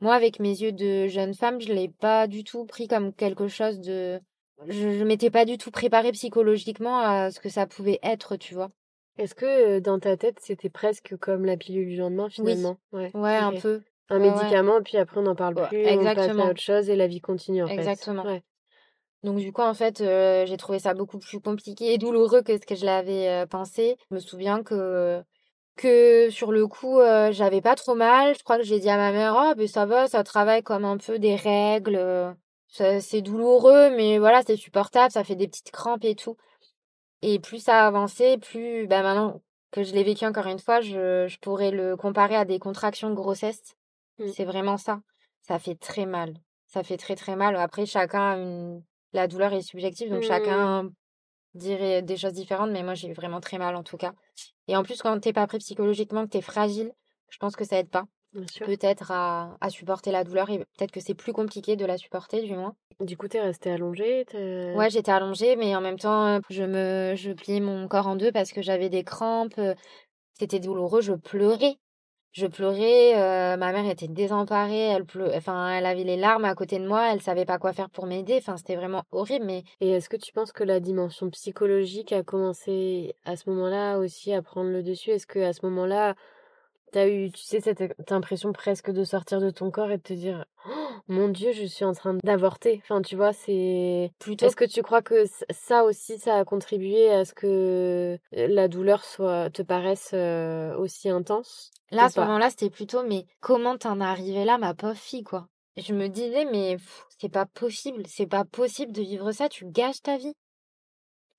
[0.00, 3.48] moi, avec mes yeux de jeune femme, je l'ai pas du tout pris comme quelque
[3.48, 4.20] chose de,
[4.64, 8.54] je, je m'étais pas du tout préparée psychologiquement à ce que ça pouvait être, tu
[8.54, 8.70] vois.
[9.18, 12.32] Est-ce que euh, dans ta tête, c'était presque comme la pilule du lendemain Oui.
[12.32, 12.78] finalement?
[12.92, 13.10] Ouais.
[13.14, 13.82] Ouais, un peu.
[14.08, 14.30] Un Ouais, ouais.
[14.30, 17.06] médicament, puis après on n'en parle Ouais, plus, on passe à autre chose et la
[17.06, 17.74] vie continue en fait.
[17.74, 18.24] Exactement.
[18.24, 18.42] Ouais.
[19.22, 22.56] Donc du coup, en fait, euh, j'ai trouvé ça beaucoup plus compliqué et douloureux que
[22.56, 23.96] ce que je l'avais euh, pensé.
[24.10, 25.22] Je me souviens que
[25.76, 28.34] que sur le coup, euh, j'avais pas trop mal.
[28.38, 30.84] Je crois que j'ai dit à ma mère, oh, ben ça va, ça travaille comme
[30.84, 32.36] un peu des règles.
[32.68, 36.36] C'est douloureux, mais voilà, c'est supportable, ça fait des petites crampes et tout.
[37.22, 39.40] Et plus ça a avancé, plus, bah maintenant
[39.70, 43.10] que je l'ai vécu encore une fois, je, je pourrais le comparer à des contractions
[43.10, 43.74] de grossesse.
[44.18, 44.28] Mm.
[44.34, 45.00] C'est vraiment ça.
[45.42, 46.34] Ça fait très mal.
[46.66, 47.56] Ça fait très très mal.
[47.56, 48.82] Après, chacun une...
[49.12, 50.26] La douleur est subjective, donc Mm.
[50.26, 50.90] chacun
[51.54, 54.12] dirait des choses différentes, mais moi j'ai eu vraiment très mal en tout cas.
[54.68, 56.92] Et en plus, quand t'es pas prêt psychologiquement, que t'es fragile,
[57.30, 58.04] je pense que ça aide pas.
[58.66, 62.42] Peut-être à, à supporter la douleur et peut-être que c'est plus compliqué de la supporter
[62.42, 62.74] du moins.
[63.00, 64.26] Du coup, t'es restée allongée
[64.76, 68.32] Ouais, j'étais allongée, mais en même temps, je me, je pliais mon corps en deux
[68.32, 69.56] parce que j'avais des crampes.
[69.58, 69.74] euh,
[70.38, 71.76] C'était douloureux, je pleurais.
[72.36, 75.30] Je pleurais, euh, ma mère était désemparée, elle pleu...
[75.34, 78.04] enfin, elle avait les larmes à côté de moi, elle savait pas quoi faire pour
[78.06, 78.36] m'aider.
[78.36, 82.22] Enfin, c'était vraiment horrible, mais Et est-ce que tu penses que la dimension psychologique a
[82.22, 85.10] commencé à ce moment-là aussi à prendre le dessus?
[85.12, 86.14] Est-ce que à ce moment-là,
[86.92, 90.02] t'as eu, tu sais, cette cette impression presque de sortir de ton corps et de
[90.02, 90.70] te dire, Oh,
[91.08, 92.80] mon Dieu, je suis en train d'avorter.
[92.82, 94.10] Enfin, tu vois, c'est.
[94.18, 98.68] plutôt Est-ce que tu crois que ça aussi, ça a contribué à ce que la
[98.68, 101.70] douleur soit te paraisse euh, aussi intense?
[101.90, 105.22] Là, à ce moment-là, c'était plutôt, mais comment t'en es arrivée là, ma pauvre fille,
[105.22, 105.46] quoi?
[105.76, 106.78] Je me disais, mais
[107.18, 110.34] c'est pas possible, c'est pas possible de vivre ça, tu gâches ta vie.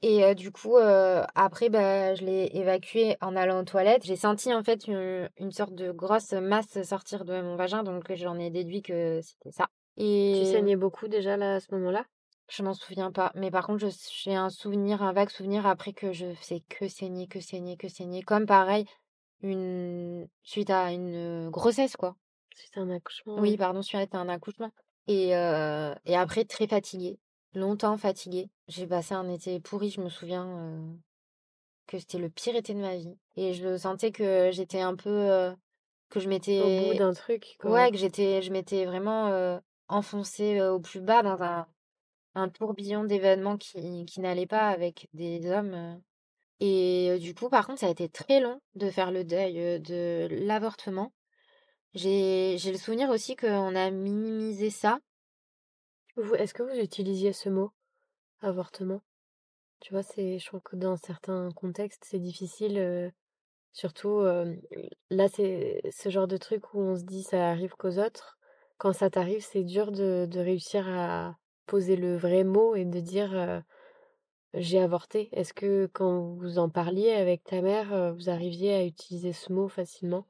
[0.02, 4.06] Et euh, du coup, euh, après, bah, je l'ai évacuée en allant aux toilettes.
[4.06, 8.14] J'ai senti en fait une, une sorte de grosse masse sortir de mon vagin, donc
[8.14, 9.68] j'en ai déduit que c'était ça.
[9.98, 12.06] Tu Et saignais beaucoup déjà là à ce moment-là?
[12.50, 13.32] Je m'en souviens pas.
[13.36, 13.88] Mais par contre,
[14.24, 17.90] j'ai un souvenir, un vague souvenir après que je faisais que saigner, que saigner, que
[17.90, 18.22] saigner.
[18.22, 18.86] Comme pareil,
[19.42, 22.16] une suite à une grossesse, quoi.
[22.56, 23.40] C'était un accouchement.
[23.40, 24.72] Oui, pardon, suite à un accouchement.
[25.08, 27.20] Et, euh, et après, très fatiguée.
[27.58, 28.50] Longtemps fatiguée.
[28.68, 30.94] J'ai passé un été pourri, je me souviens euh,
[31.88, 33.18] que c'était le pire été de ma vie.
[33.36, 35.10] Et je sentais que j'étais un peu...
[35.10, 35.54] euh,
[36.10, 36.96] que je Au bout m'étais...
[36.98, 37.72] d'un truc, quoi.
[37.72, 41.68] Ouais, que j'étais, je m'étais vraiment euh, enfoncée euh, au plus bas dans un,
[42.36, 45.74] un tourbillon d'événements qui, qui n'allaient pas avec des hommes.
[45.74, 45.96] euh.
[46.60, 49.60] Et euh, du coup, par contre, ça a été très long de faire le deuil
[49.60, 51.12] euh, de l'avortement.
[51.96, 55.00] J'ai, j'ai le souvenir aussi qu'on a minimisé ça.
[56.18, 57.72] Vous, est-ce que vous utilisiez ce mot,
[58.42, 59.02] avortement?
[59.80, 63.10] Tu vois, c'est, je trouve que dans certains contextes, c'est difficile, euh,
[63.74, 64.56] surtout, euh,
[65.12, 68.38] là, c'est ce genre de truc où on se dit ça arrive qu'aux autres.
[68.78, 71.38] Quand ça t'arrive, c'est dur de, de réussir à
[71.68, 73.60] poser le vrai mot et de dire euh,
[74.54, 75.30] j'ai avorté.
[75.34, 79.52] Est-ce que quand vous en parliez avec ta mère, euh, vous arriviez à utiliser ce
[79.54, 80.26] mot facilement?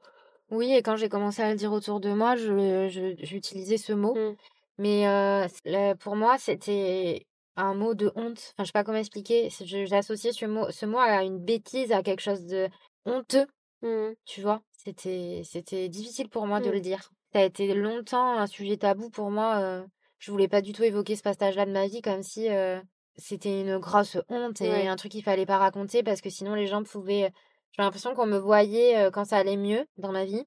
[0.50, 3.92] Oui, et quand j'ai commencé à le dire autour de moi, je, je- j'utilisais ce
[3.92, 4.14] mot.
[4.14, 4.36] Mm.
[4.78, 7.26] Mais euh, pour moi, c'était
[7.56, 8.52] un mot de honte.
[8.54, 9.48] Enfin, je sais pas comment expliquer.
[9.50, 12.68] J'associais ce mot, ce mot à une bêtise, à quelque chose de
[13.04, 13.46] honteux.
[13.82, 14.10] Mm.
[14.24, 16.72] Tu vois, c'était c'était difficile pour moi de Mm.
[16.72, 17.10] le dire.
[17.32, 19.58] Ça a été longtemps un sujet tabou pour moi.
[19.58, 19.84] euh,
[20.18, 22.80] je voulais pas du tout évoquer ce passage-là de ma vie comme si euh,
[23.16, 24.86] c'était une grosse honte et Ouais.
[24.88, 27.30] un truc qu'il fallait pas raconter parce que sinon les gens pouvaient.
[27.72, 30.44] J'ai l'impression qu'on me voyait quand ça allait mieux dans ma vie.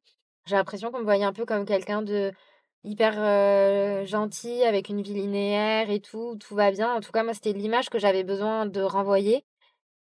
[0.48, 2.32] J'ai l'impression qu'on me voyait un peu comme quelqu'un de
[2.84, 6.94] hyper euh, gentil avec une vie linéaire et tout, tout va bien.
[6.96, 9.46] En tout cas, moi, c'était l'image que j'avais besoin de renvoyer.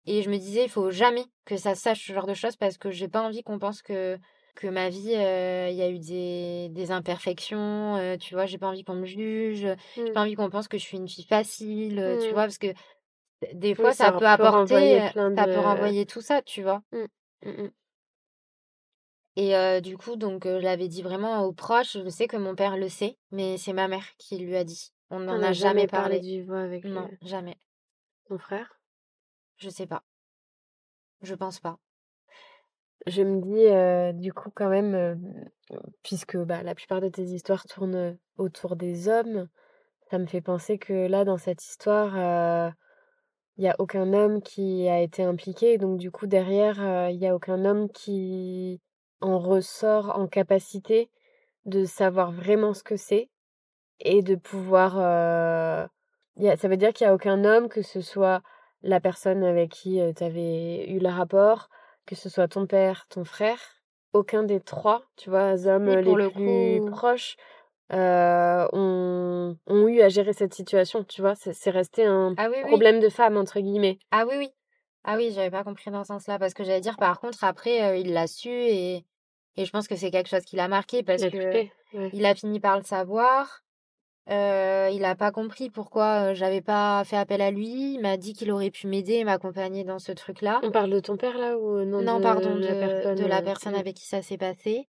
[0.07, 2.79] Et je me disais, il faut jamais que ça sache ce genre de choses parce
[2.79, 4.19] que j'ai pas envie qu'on pense que,
[4.57, 8.59] que ma vie, euh, il y a eu des, des imperfections, euh, tu vois, j'ai
[8.59, 10.15] pas envie qu'on me juge, j'ai Mm.
[10.15, 12.35] pas envie qu'on pense que je suis une fille facile, tu Mm.
[12.35, 12.69] vois, parce que
[13.55, 15.01] des Oui, fois, ça ça peut apporter,
[15.37, 16.83] ça peut renvoyer tout ça, tu vois.
[16.93, 17.07] Mm,
[17.45, 17.73] mm, mm.
[19.39, 22.37] Et euh, du coup, donc, euh, je l'avais dit vraiment aux proches, je sais que
[22.37, 24.91] mon père le sait, mais c'est ma mère qui lui a dit.
[25.11, 27.57] On n'en a jamais parlé du voix avec Non, jamais.
[28.29, 28.81] ton frère?
[29.59, 30.03] Je sais pas.
[31.23, 31.79] Je pense pas.
[33.07, 35.49] Je me dis, euh, du coup, quand même,
[36.03, 39.49] puisque bah, la plupart de tes histoires tournent autour des hommes,
[40.11, 42.75] ça me fait penser que là, dans cette histoire,
[43.57, 45.79] il n'y a aucun homme qui a été impliqué.
[45.79, 48.81] Donc, du coup, derrière, il n'y a aucun homme qui
[49.21, 51.11] en ressort en capacité
[51.65, 53.29] de savoir vraiment ce que c'est
[54.01, 54.99] et de pouvoir...
[54.99, 55.87] euh,
[56.57, 58.43] ça veut dire qu'il n'y a aucun homme, que ce soit
[58.83, 61.69] la personne avec qui tu avais eu le rapport,
[62.07, 63.59] que ce soit ton père, ton frère,
[64.13, 66.91] aucun des trois, tu vois, hommes les le plus coup.
[66.91, 67.37] proches,
[67.93, 71.35] euh, ont, ont eu à gérer cette situation, tu vois?
[71.35, 72.69] C'est resté un Ah oui, oui.
[72.69, 73.99] problème de femme, entre guillemets.
[74.11, 74.51] Ah oui, oui.
[75.05, 76.39] Ah oui, j'avais pas compris dans ce sens-là.
[76.39, 79.05] Parce que j'allais dire, par contre, après, euh, il l'a su et,
[79.59, 81.71] et je pense que c'est quelque chose qui l'a marqué parce Il que ouais.
[82.13, 83.65] il a fini par le savoir.
[84.31, 87.95] Euh, il a pas compris pourquoi j'avais pas fait appel à lui.
[87.95, 90.61] Il m'a dit qu'il aurait pu m'aider et m'accompagner dans ce truc-là.
[90.63, 93.27] On parle de ton père, là, ou non Non, de pardon, de, la personne de
[93.27, 94.87] la personne avec qui ça s'est passé.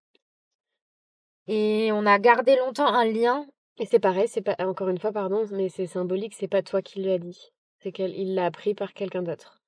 [1.48, 3.48] Et on a gardé longtemps un lien.
[3.80, 6.84] Et c'est pareil, c'est pas, encore une fois, pardon, mais c'est symbolique, c'est pas toi
[6.84, 7.52] qui lui as dit.
[7.82, 9.59] C'est qu'il il l'a appris par quelqu'un d'autre.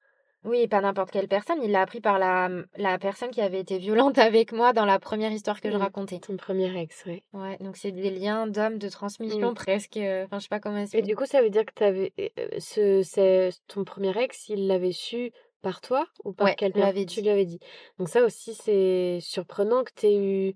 [0.44, 1.62] Oui, pas n'importe quelle personne.
[1.64, 5.00] Il l'a appris par la, la personne qui avait été violente avec moi dans la
[5.00, 5.82] première histoire que je Mm.
[5.82, 6.20] racontais.
[6.20, 7.24] Ton premier ex, ouais.
[7.34, 9.56] Ouais, donc c'est des liens d'hommes de transmission Mm.
[9.56, 9.98] presque.
[9.98, 11.08] euh, Enfin, je sais pas comment Et expliquer.
[11.08, 14.92] du coup, ça veut dire que t'avais euh, ce, c'est ton premier ex, il l'avait
[14.92, 15.32] su
[15.62, 16.92] par toi ou par Ouais, quelqu'un?
[17.06, 17.60] Tu lui avais dit.
[18.00, 20.56] Donc ça aussi, c'est surprenant que t'aies eu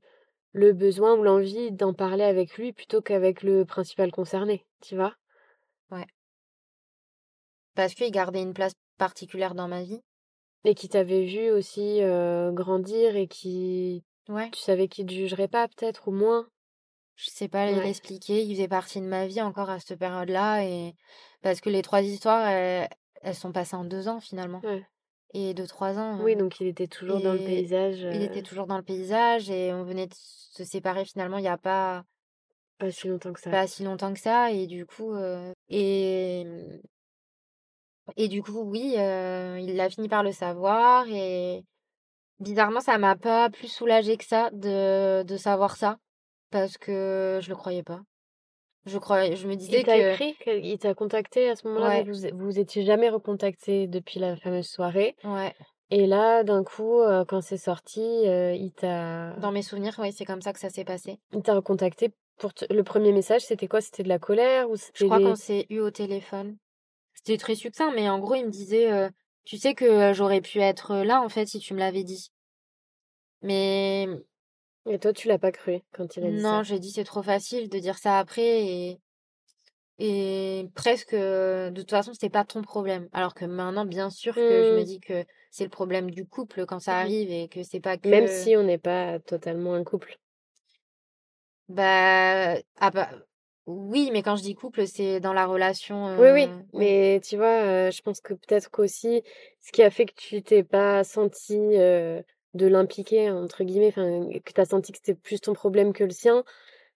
[0.54, 5.14] le besoin ou l'envie d'en parler avec lui plutôt qu'avec le principal concerné, tu vois?
[7.76, 10.02] Parce qu'il gardait une place particulière dans ma vie.
[10.64, 14.50] Et qui t'avait vu aussi euh, grandir et qui, Ouais.
[14.52, 16.48] tu savais qu'il te jugerait pas peut-être ou moins.
[17.16, 17.84] Je sais pas Ouais.
[17.84, 18.44] l'expliquer.
[18.44, 20.64] Il faisait partie de ma vie encore à cette période-là.
[20.66, 20.96] Et
[21.42, 22.90] parce que les trois histoires, elles,
[23.22, 24.60] elles sont passées en deux ans finalement.
[24.64, 24.84] Ouais.
[25.34, 26.20] Et de trois ans.
[26.22, 29.50] Oui, euh, donc il était toujours dans le paysage, il était toujours dans le paysage
[29.50, 32.06] et on venait de se séparer finalement il n'y a pas,
[32.80, 33.52] pas si longtemps que ça.
[33.52, 34.52] pas si longtemps que ça.
[34.52, 36.46] Et du coup, euh, et,
[38.18, 41.06] et du coup, oui, euh, il a fini par le savoir.
[41.10, 41.64] Et
[42.40, 45.98] bizarrement, ça m'a pas plus soulagée que ça de, de savoir ça.
[46.52, 48.02] Parce que je le croyais pas.
[48.86, 50.12] Je croyais, je me disais Il t'a que.
[50.14, 52.04] écrit, il t'a contacté à ce moment-là, Ouais.
[52.04, 55.16] vous vous étiez jamais recontacté depuis la fameuse soirée.
[55.24, 55.54] Ouais.
[55.90, 60.12] Et là, d'un coup, euh, quand c'est sorti, euh, il t'a Dans mes souvenirs, oui,
[60.12, 61.20] c'est comme ça que ça s'est passé.
[61.34, 63.82] il t'a recontacté pour le premier message, c'était quoi?
[63.82, 66.58] C'était de la colère ou Je crois qu'on s'est eu au téléphone.
[67.26, 69.10] C'était très succinct, mais en gros, il me disait, euh,
[69.44, 72.32] tu sais que j'aurais pu être là, en fait, si tu me l'avais dit.
[73.42, 74.26] Mais
[74.88, 76.64] Et toi, tu l'as pas cru quand il a dit non, ça?
[76.64, 79.02] j'ai dit, c'est trop facile de dire ça après et,
[80.00, 83.08] et presque, de toute façon, c'était pas ton problème.
[83.14, 84.86] Alors que maintenant, bien sûr que je me Hmm.
[84.86, 86.98] dis que c'est le problème du couple quand ça Mhm.
[87.00, 90.18] arrive et que c'est pas Même que, si on n'est pas totalement un couple.
[91.68, 93.10] bah, ah bah,
[93.68, 96.96] oui, mais quand je dis couple, c'est dans la relation, Oui, oui, euh, oui.
[96.98, 99.22] mais tu vois, euh, je pense que peut-être qu'aussi,
[99.62, 102.22] ce qui a fait que tu t'es pas senti euh,
[102.54, 106.06] de l'impliquer, entre guillemets, enfin, que tu as senti que c'était plus ton problème que
[106.06, 106.46] le sien,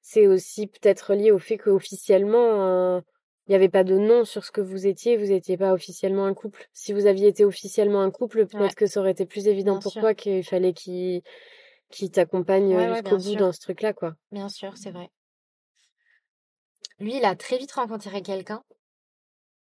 [0.01, 3.01] c'est aussi peut-être lié au fait qu'officiellement, euh,
[3.47, 6.25] il n'y avait pas de nom sur ce que vous étiez, vous n'étiez pas officiellement
[6.25, 6.67] un couple.
[6.73, 9.77] Si vous aviez été officiellement un couple, peut-être Ouais, que ça aurait été plus évident
[9.77, 9.97] bien pour sûr.
[9.97, 11.23] toi qu'il fallait qu'il
[11.91, 13.37] qu'il t'accompagne Ouais, jusqu'au bout sûr.
[13.37, 14.15] dans ce truc-là, quoi.
[14.31, 15.11] Bien sûr, c'est vrai.
[16.99, 18.63] Lui, il a très vite rencontré quelqu'un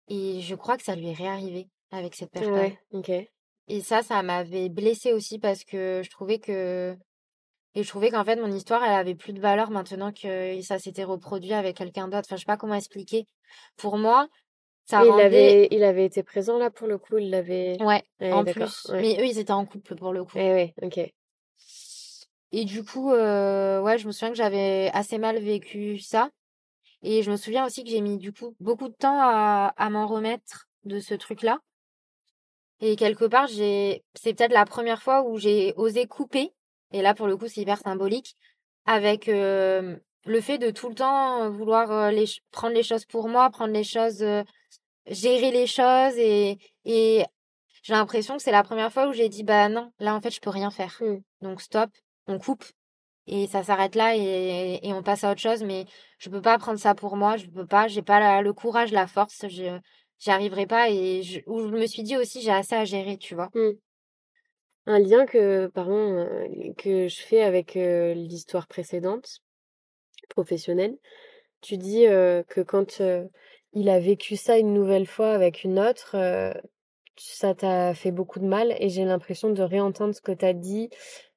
[0.08, 2.52] et je crois que ça lui est réarrivé avec cette personne.
[2.52, 3.12] ouais, ok.
[3.68, 6.96] Et ça, ça m'avait blessée aussi parce que je trouvais que
[7.76, 10.80] et je trouvais qu'en fait mon histoire, elle avait plus de valeur maintenant que ça
[10.80, 12.28] s'était reproduit avec quelqu'un d'autre.
[12.28, 13.26] Enfin, je sais pas comment expliquer.
[13.78, 14.28] Pour moi,
[14.86, 17.78] ça Et il rendait avait, il avait été présent là pour le coup, il l'avait.
[17.80, 18.88] ouais, Ouais, en plus.
[18.90, 19.02] ouais.
[19.02, 20.38] Mais eux, ils étaient en couple pour le coup.
[20.38, 21.00] Eh ouais, ok.
[22.52, 26.30] Et du coup, euh, ouais, je me souviens que j'avais assez mal vécu ça.
[27.04, 29.90] Et je me souviens aussi que j'ai mis du coup beaucoup de temps à, à
[29.90, 31.60] m'en remettre de ce truc-là.
[32.80, 36.54] Et quelque part, j'ai, c'est peut-être la première fois où j'ai osé couper.
[36.92, 38.36] Et là, pour le coup, c'est hyper symbolique.
[38.86, 43.28] Avec euh, le fait de tout le temps vouloir euh, les, prendre les choses pour
[43.30, 44.44] moi, prendre les choses, euh,
[45.08, 46.18] gérer les choses.
[46.18, 47.26] Et, et
[47.84, 50.32] j'ai l'impression que c'est la première fois où j'ai dit, bah non, là, en fait,
[50.32, 50.98] je peux rien faire.
[51.02, 51.18] Hmm.
[51.42, 51.90] Donc, stop,
[52.28, 52.66] on coupe.
[53.28, 55.64] Et ça s'arrête là et, on passe à autre chose.
[55.64, 55.86] Mais
[56.18, 57.38] je peux pas prendre ça pour moi.
[57.38, 57.88] Je peux pas.
[57.88, 59.46] J'ai pas le courage, la force.
[59.48, 59.78] Je,
[60.20, 60.90] j'y arriverai pas.
[60.90, 63.50] Et je, où je me suis dit aussi, j'ai assez à gérer, tu vois.
[63.54, 63.74] Hmm.
[64.86, 69.42] Un lien que, pardon, euh, que je fais avec euh, l'histoire précédente,
[70.30, 70.98] professionnelle.
[71.60, 73.02] Tu dis euh, que quand
[73.74, 76.16] il a vécu ça une nouvelle fois avec une autre,
[77.18, 80.90] ça t'a fait beaucoup de mal et j'ai l'impression de réentendre ce que t'as dit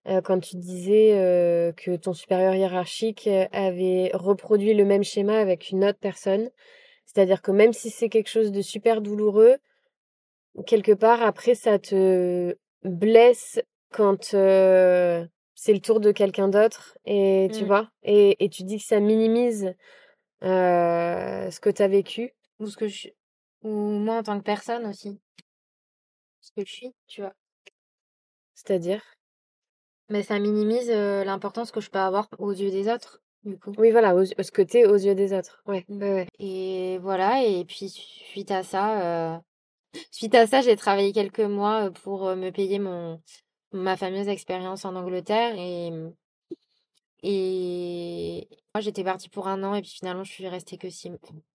[0.09, 5.38] euh, quand tu disais euh, que ton supérieur hiérarchique euh, avait reproduit le même schéma
[5.38, 6.51] avec une autre personne.
[7.05, 9.57] C'est-à-dire que même si c'est quelque chose de super douloureux,
[10.66, 13.61] quelque part après ça te blesse
[13.92, 17.66] quand euh, c'est le tour de quelqu'un d'autre et tu Mm.
[17.66, 17.90] vois?
[18.03, 19.74] Et, et tu dis que ça minimise
[20.42, 23.09] ce que tu as vécu Ou ce que je,
[23.62, 25.20] ou moi en tant que personne aussi.
[26.40, 27.34] Ce que je suis, tu vois?
[28.55, 29.03] c'est-à-dire?
[30.11, 33.72] Mais ça minimise euh, l'importance que je peux avoir aux yeux des autres, du coup.
[33.78, 36.02] oui voilà aux, ce que t'es aux yeux des autres ouais Mm.
[36.02, 39.38] ouais ouais Et voilà, et puis suite à ça, euh,
[40.11, 43.20] suite à ça, j'ai travaillé quelques mois euh, pour me payer mon
[43.72, 45.92] ma fameuse expérience en Angleterre et
[47.22, 51.11] et moi j'étais partie pour un an et puis finalement je suis restée que six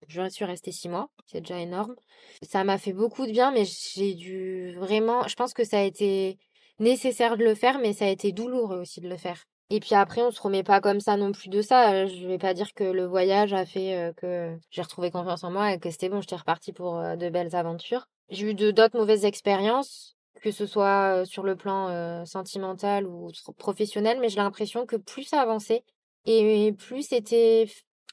[0.07, 1.95] je suis restée six mois, c'est déjà énorme.
[2.43, 5.81] Ça m'a fait beaucoup de bien, mais j'ai dû vraiment, je pense que ça a
[5.81, 6.37] été
[6.79, 9.45] nécessaire de le faire, mais ça a été douloureux aussi de le faire.
[9.69, 11.91] Et puis après, on se remet pas comme ça non plus de ça.
[11.91, 15.43] Euh, Je vais pas dire que le voyage a fait euh, que j'ai retrouvé confiance
[15.43, 18.07] en moi et que c'était bon, j'étais repartie pour euh, de belles aventures.
[18.29, 24.19] J'ai eu de d'autres mauvaises expériences que ce soit sur le plan sentimental ou professionnel,
[24.19, 25.83] mais j'ai l'impression que plus ça avançait
[26.25, 27.65] et plus c'était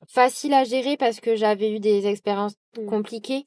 [0.09, 2.87] facile à gérer parce que j'avais eu des expériences mmh.
[2.87, 3.47] compliquées.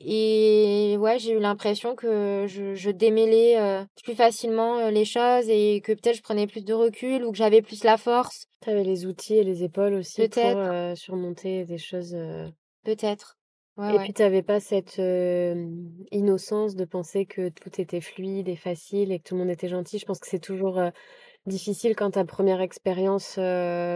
[0.00, 5.92] Et ouais, j'ai eu l'impression que je, je démêlais plus facilement les choses et que
[5.92, 8.46] peut-être je prenais plus de recul ou que j'avais plus la force.
[8.62, 12.16] Tu avais les outils et les épaules aussi pour surmonter des choses.
[12.84, 13.36] Peut-être.
[13.78, 15.00] et puis tu n'avais pas cette
[16.10, 19.68] innocence de penser que tout était fluide et facile et que tout le monde était
[19.68, 19.98] gentil.
[19.98, 20.80] Je pense que c'est toujours
[21.46, 23.38] difficile quand ta première expérience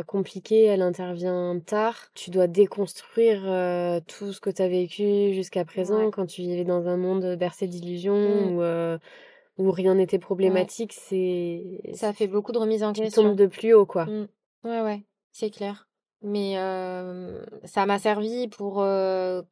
[0.07, 1.97] compliquée, elle intervient tard.
[2.15, 3.43] Tu dois déconstruire
[4.07, 7.67] tout ce que tu as vécu jusqu'à présent quand tu vivais dans un monde bercé
[7.67, 8.17] d'illusions
[8.51, 8.99] mmh.
[9.59, 10.93] où, rien n'était problématique.
[10.93, 13.23] C'est ça fait beaucoup de remise en question.
[13.23, 14.07] Tu tombes de plus haut, quoi.
[14.07, 14.29] Mmh.
[14.65, 15.89] Ouais, ouais, c'est clair.
[16.23, 16.55] Mais
[17.65, 18.85] ça m'a servi pour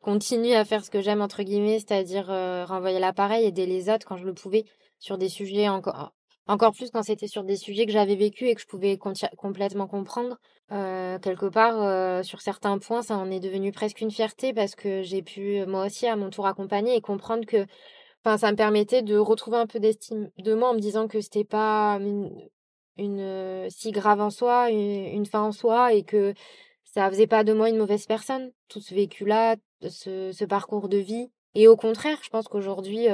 [0.00, 4.16] continuer à faire ce que j'aime, entre guillemets, c'est-à-dire renvoyer l'appareil, aider les autres quand
[4.16, 4.64] je le pouvais
[4.98, 6.12] sur des sujets encore
[6.46, 8.98] encore plus quand c'était sur des sujets que j'avais vécu et que je pouvais
[9.36, 10.38] complètement comprendre.
[10.72, 14.74] Euh, quelque part, euh, sur certains points, ça en est devenu presque une fierté parce
[14.74, 17.66] que j'ai pu, euh, moi aussi, à mon tour, accompagner et comprendre que
[18.24, 21.20] enfin, ça me permettait de retrouver un peu d'estime de moi en me disant que
[21.20, 21.98] c'était pas
[22.96, 26.34] une, si grave en soi, une, fin en soi et que
[26.84, 29.56] ça faisait pas de moi une mauvaise personne, tout ce vécu-là,
[29.88, 31.30] ce, ce parcours de vie.
[31.54, 33.08] Et au contraire, je pense qu'aujourd'hui,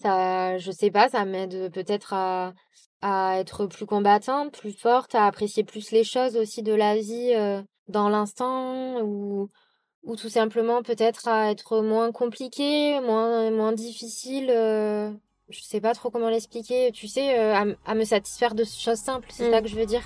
[0.00, 2.52] ça, je sais pas, ça m'aide peut-être à,
[3.02, 7.32] à être plus combattante, plus forte, à apprécier plus les choses aussi de la vie
[7.34, 9.48] euh, dans l'instant ou,
[10.04, 14.50] ou tout simplement peut-être à être moins compliqué, moins, moins difficile.
[14.50, 15.10] Euh,
[15.48, 18.98] je sais pas trop comment l'expliquer, tu sais, euh, à, à, me satisfaire de choses
[18.98, 19.62] simples, c'est ça mmh.
[19.62, 20.02] que je veux dire?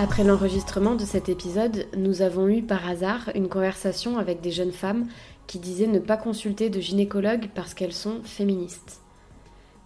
[0.00, 4.70] Après l'enregistrement de cet épisode, nous avons eu par hasard une conversation avec des jeunes
[4.70, 5.08] femmes
[5.48, 9.00] qui disaient ne pas consulter de gynécologue parce qu'elles sont féministes.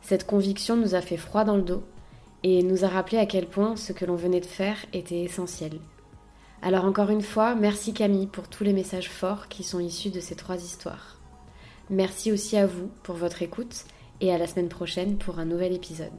[0.02, 1.82] Cette conviction nous a fait froid dans le dos
[2.42, 5.78] et nous a rappelé à quel point ce que l'on venait de faire était essentiel.
[6.60, 10.20] Alors encore une fois, merci Camille pour tous les messages forts qui sont issus de
[10.20, 11.16] ces trois histoires.
[11.88, 13.86] Merci aussi à vous pour votre écoute
[14.20, 16.12] et à la semaine prochaine pour un nouvel épisode.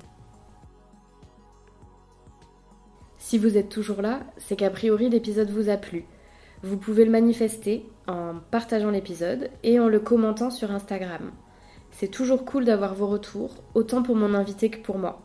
[3.34, 6.06] Si vous êtes toujours là, c'est qu'a priori l'épisode vous a plu.
[6.62, 11.32] Vous pouvez le manifester en partageant l'épisode et en le commentant sur Instagram.
[11.90, 15.24] C'est toujours cool d'avoir vos retours, autant pour mon invité que pour moi.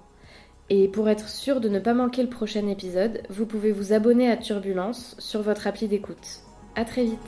[0.70, 4.30] Et pour être sûr de ne pas manquer le prochain épisode, vous pouvez vous abonner
[4.30, 6.44] à Turbulence sur votre appli d'écoute.
[6.76, 7.18] A très vite